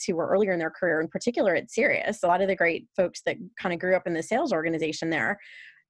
[0.07, 2.87] who were earlier in their career, in particular at Sirius, a lot of the great
[2.97, 5.39] folks that kind of grew up in the sales organization there,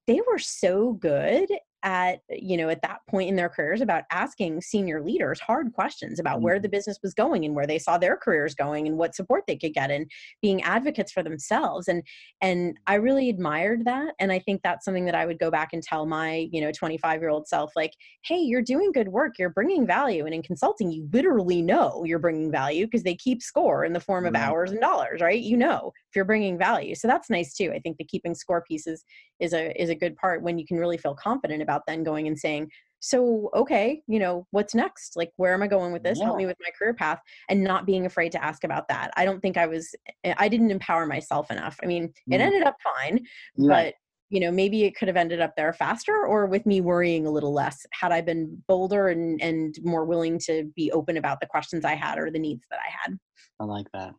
[0.06, 1.48] they were so good
[1.82, 6.18] at you know at that point in their careers about asking senior leaders hard questions
[6.18, 6.76] about where the mm-hmm.
[6.76, 9.74] business was going and where they saw their careers going and what support they could
[9.74, 12.02] get and being advocates for themselves and
[12.40, 15.70] and i really admired that and i think that's something that i would go back
[15.72, 17.92] and tell my you know 25 year old self like
[18.24, 22.18] hey you're doing good work you're bringing value and in consulting you literally know you're
[22.18, 24.42] bringing value because they keep score in the form of right.
[24.42, 27.78] hours and dollars right you know if you're bringing value so that's nice too i
[27.78, 29.04] think the keeping score piece is
[29.40, 32.26] is a is a good part when you can really feel confident about then going
[32.26, 32.70] and saying
[33.00, 36.24] so okay you know what's next like where am i going with this yeah.
[36.24, 39.24] help me with my career path and not being afraid to ask about that i
[39.24, 39.94] don't think i was
[40.24, 42.34] eh, i didn't empower myself enough i mean mm.
[42.34, 43.20] it ended up fine
[43.56, 43.68] yeah.
[43.68, 43.94] but
[44.30, 47.30] you know maybe it could have ended up there faster or with me worrying a
[47.30, 51.46] little less had i been bolder and and more willing to be open about the
[51.46, 53.18] questions i had or the needs that i had
[53.60, 54.14] i like that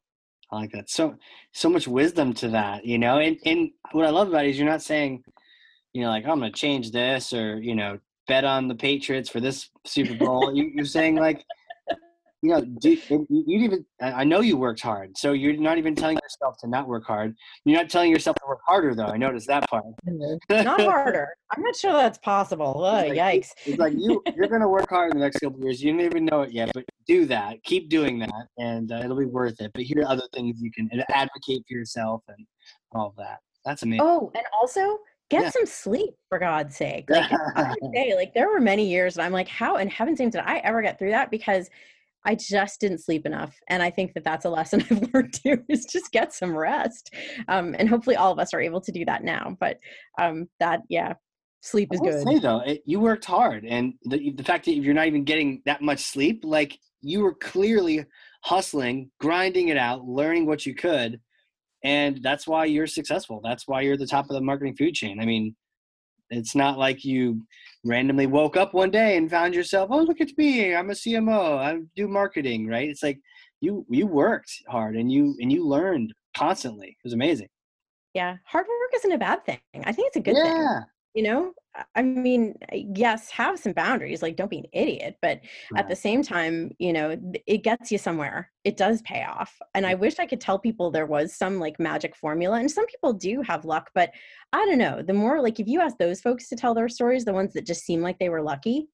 [0.50, 0.90] I like that.
[0.90, 1.16] So
[1.52, 3.20] so much wisdom to that, you know.
[3.20, 5.24] And and what I love about it is you're not saying,
[5.94, 9.30] you know, like oh, I'm gonna change this or you know bet on the Patriots
[9.30, 10.54] for this Super Bowl.
[10.54, 11.44] you, are saying like,
[12.44, 15.18] you know, do, you you even, I know you worked hard.
[15.18, 17.36] So you're not even telling yourself to not work hard.
[17.66, 19.08] You're not telling yourself to work harder, though.
[19.08, 19.86] I noticed that part.
[20.50, 21.30] not harder.
[21.52, 22.76] I'm not sure that's possible.
[22.88, 23.50] Oh, like, yikes.
[23.66, 25.82] It's like you, you're going to work hard in the next couple years.
[25.82, 27.64] You don't even know it yet, but do that.
[27.64, 29.72] Keep doing that, and uh, it'll be worth it.
[29.74, 32.46] But here are other things you can advocate for yourself and
[32.92, 33.40] all of that.
[33.66, 34.06] That's amazing.
[34.06, 35.00] Oh, and also
[35.30, 35.50] get yeah.
[35.50, 37.10] some sleep for God's sake.
[37.18, 40.30] Like I say, like there were many years and I'm like, how in heaven's name
[40.30, 41.32] did I ever get through that?
[41.32, 41.70] Because
[42.26, 43.56] I just didn't sleep enough.
[43.70, 47.14] And I think that that's a lesson I've learned too is just get some rest.
[47.48, 49.56] Um, and hopefully all of us are able to do that now.
[49.60, 49.80] But
[50.20, 51.14] um, that, yeah,
[51.62, 52.28] sleep is good.
[52.28, 55.62] Say though, it, you worked hard, and the the fact that you're not even getting
[55.66, 58.06] that much sleep, like you were clearly
[58.44, 61.20] hustling, grinding it out, learning what you could,
[61.88, 63.40] and that's why you're successful.
[63.42, 65.22] That's why you're the top of the marketing food chain.
[65.22, 65.56] I mean,
[66.30, 67.42] it's not like you
[67.86, 71.58] randomly woke up one day and found yourself, oh look at me, I'm a CMO,
[71.58, 72.90] I do marketing, right?
[72.90, 73.20] It's like
[73.62, 76.88] you you worked hard and you and you learned constantly.
[76.90, 77.48] It was amazing.
[78.14, 79.60] Yeah, hard work isn't a bad thing.
[79.86, 80.44] I think it's a good yeah.
[80.44, 80.86] thing.
[81.14, 81.54] You know,
[81.96, 84.22] I mean, yes, have some boundaries.
[84.22, 85.18] Like, don't be an idiot.
[85.22, 85.80] But right.
[85.80, 88.52] at the same time, you know, it gets you somewhere.
[88.64, 89.56] It does pay off.
[89.74, 92.60] And I wish I could tell people there was some like magic formula.
[92.60, 94.12] And some people do have luck, but
[94.54, 95.02] I don't know.
[95.02, 97.66] The more like if you ask those folks to tell their stories, the ones that
[97.66, 98.88] just seem like they were lucky,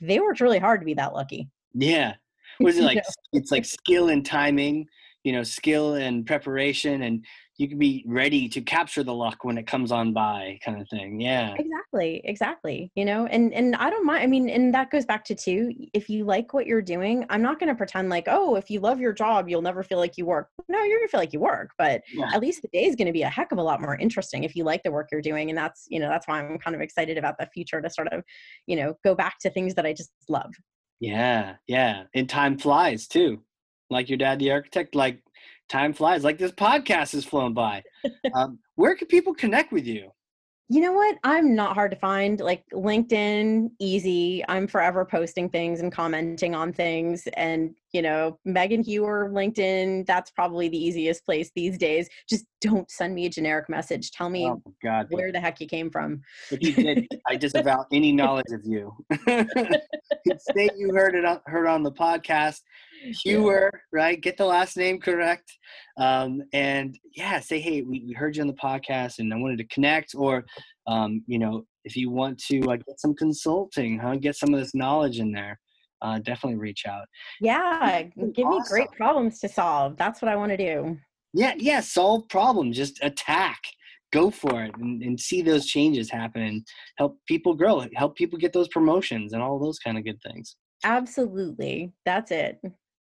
[0.00, 1.48] they worked really hard to be that lucky.
[1.74, 2.14] Yeah.
[2.60, 3.02] Was it like
[3.32, 4.86] it's like skill and timing,
[5.24, 7.24] you know, skill and preparation and
[7.56, 10.88] you can be ready to capture the luck when it comes on by kind of
[10.88, 11.54] thing yeah.
[11.56, 15.24] Exactly exactly you know and and i don't mind i mean and that goes back
[15.26, 18.56] to too if you like what you're doing i'm not going to pretend like oh
[18.56, 20.48] if you love your job you'll never feel like you work.
[20.68, 22.30] No you're going to feel like you work but yeah.
[22.32, 24.44] at least the day is going to be a heck of a lot more interesting
[24.44, 26.74] if you like the work you're doing and that's you know that's why i'm kind
[26.74, 28.22] of excited about the future to sort of
[28.66, 30.52] you know go back to things that i just love.
[31.00, 33.42] Yeah yeah and time flies too
[33.90, 35.22] like your dad the architect like
[35.68, 36.24] time flies.
[36.24, 37.82] Like this podcast has flown by.
[38.34, 40.10] um, where can people connect with you?
[40.70, 41.18] You know what?
[41.24, 42.40] I'm not hard to find.
[42.40, 44.42] Like LinkedIn, easy.
[44.48, 47.28] I'm forever posting things and commenting on things.
[47.36, 52.08] And, you know, Megan Heuer, LinkedIn, that's probably the easiest place these days.
[52.30, 54.10] Just don't send me a generic message.
[54.12, 56.22] Tell me oh, God, where the heck you came from.
[56.50, 58.90] If you did, I disavow any knowledge of you.
[59.28, 62.62] Say you heard it on, heard on the podcast.
[63.04, 63.78] Heuer, yeah.
[63.92, 64.20] right?
[64.20, 65.50] Get the last name correct.
[65.98, 69.58] Um, and yeah, say, hey, we, we heard you on the podcast and I wanted
[69.58, 70.14] to connect.
[70.14, 70.44] Or,
[70.86, 74.16] um, you know, if you want to uh, get some consulting, huh?
[74.16, 75.58] Get some of this knowledge in there.
[76.02, 77.06] Uh, definitely reach out.
[77.40, 78.58] Yeah, give awesome.
[78.58, 79.96] me great problems to solve.
[79.96, 80.98] That's what I want to do.
[81.32, 82.76] Yeah, yeah, solve problems.
[82.76, 83.60] Just attack
[84.14, 86.66] go for it and, and, see those changes happen and
[86.98, 90.56] help people grow help people get those promotions and all those kind of good things
[90.84, 92.60] absolutely that's it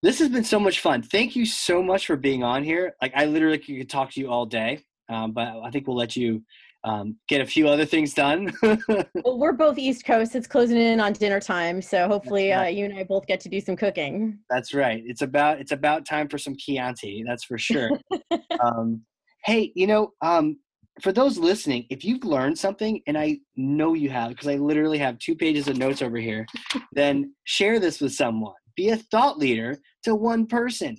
[0.05, 1.01] this has been so much fun.
[1.01, 2.95] Thank you so much for being on here.
[3.01, 6.15] Like I literally could talk to you all day, um, but I think we'll let
[6.15, 6.43] you
[6.83, 8.53] um, get a few other things done.
[8.61, 10.35] well, we're both East Coast.
[10.35, 13.49] It's closing in on dinner time, so hopefully uh, you and I both get to
[13.49, 14.37] do some cooking.
[14.47, 15.01] That's right.
[15.07, 17.23] It's about it's about time for some Chianti.
[17.25, 17.89] That's for sure.
[18.63, 19.01] um,
[19.43, 20.59] hey, you know, um,
[21.01, 24.99] for those listening, if you've learned something, and I know you have, because I literally
[24.99, 26.45] have two pages of notes over here,
[26.91, 30.97] then share this with someone be a thought leader to one person,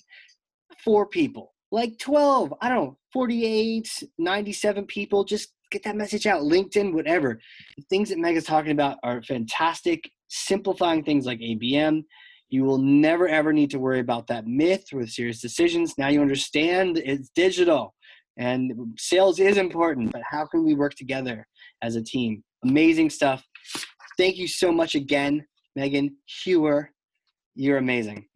[0.84, 5.24] four people, like 12, I don't know, 48, 97 people.
[5.24, 7.40] Just get that message out, LinkedIn, whatever.
[7.76, 12.04] The things that Meg is talking about are fantastic, simplifying things like ABM.
[12.48, 15.92] You will never ever need to worry about that myth with SiriusDecisions.
[15.98, 17.94] Now you understand it's digital
[18.36, 21.46] and sales is important, but how can we work together
[21.82, 22.44] as a team?
[22.64, 23.44] Amazing stuff.
[24.18, 26.88] Thank you so much again, Megan Heuer.
[27.56, 28.26] You're amazing.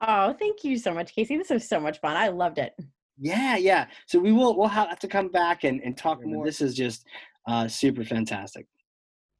[0.00, 1.36] Oh, thank you so much, Casey.
[1.36, 2.16] This was so much fun.
[2.16, 2.74] I loved it.
[3.18, 3.86] Yeah, yeah.
[4.06, 6.44] So we will we'll have to come back and, and talk more.
[6.44, 7.06] This is just
[7.48, 8.66] uh, super fantastic.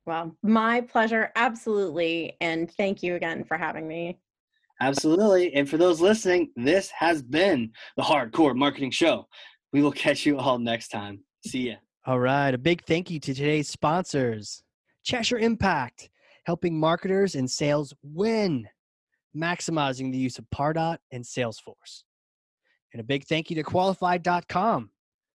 [0.06, 2.36] Well, my pleasure, absolutely.
[2.40, 4.18] And thank you again for having me.
[4.80, 5.52] Absolutely.
[5.54, 9.26] And for those listening, this has been the Hard Corps Marketing Show.
[9.72, 11.20] We will catch you all next time.
[11.46, 11.74] See ya.
[12.06, 12.54] All right.
[12.54, 14.62] A big thank you to today's sponsors
[15.04, 16.08] Cheshire Impact
[16.48, 18.66] helping marketers and sales win,
[19.36, 22.04] maximizing the use of Pardot and Salesforce.
[22.90, 24.88] And a big thank you to Qualified.com,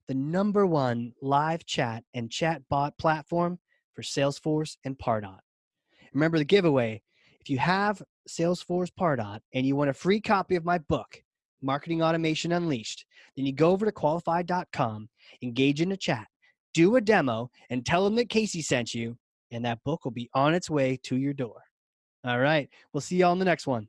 [0.07, 3.59] the number one live chat and chat bot platform
[3.93, 5.37] for Salesforce and Pardot.
[6.15, 7.03] Remember the giveaway.
[7.39, 11.21] If you have Salesforce Pardot and you want a free copy of my book,
[11.61, 13.05] Marketing Automation Unleashed,
[13.37, 15.09] then you go over to qualified.com,
[15.43, 16.25] engage in a chat,
[16.73, 19.15] do a demo, and tell them that Casey sent you,
[19.53, 21.63] and that book will be on its way to your door.
[22.25, 22.69] All right.
[22.91, 23.87] We'll see you all in the next one.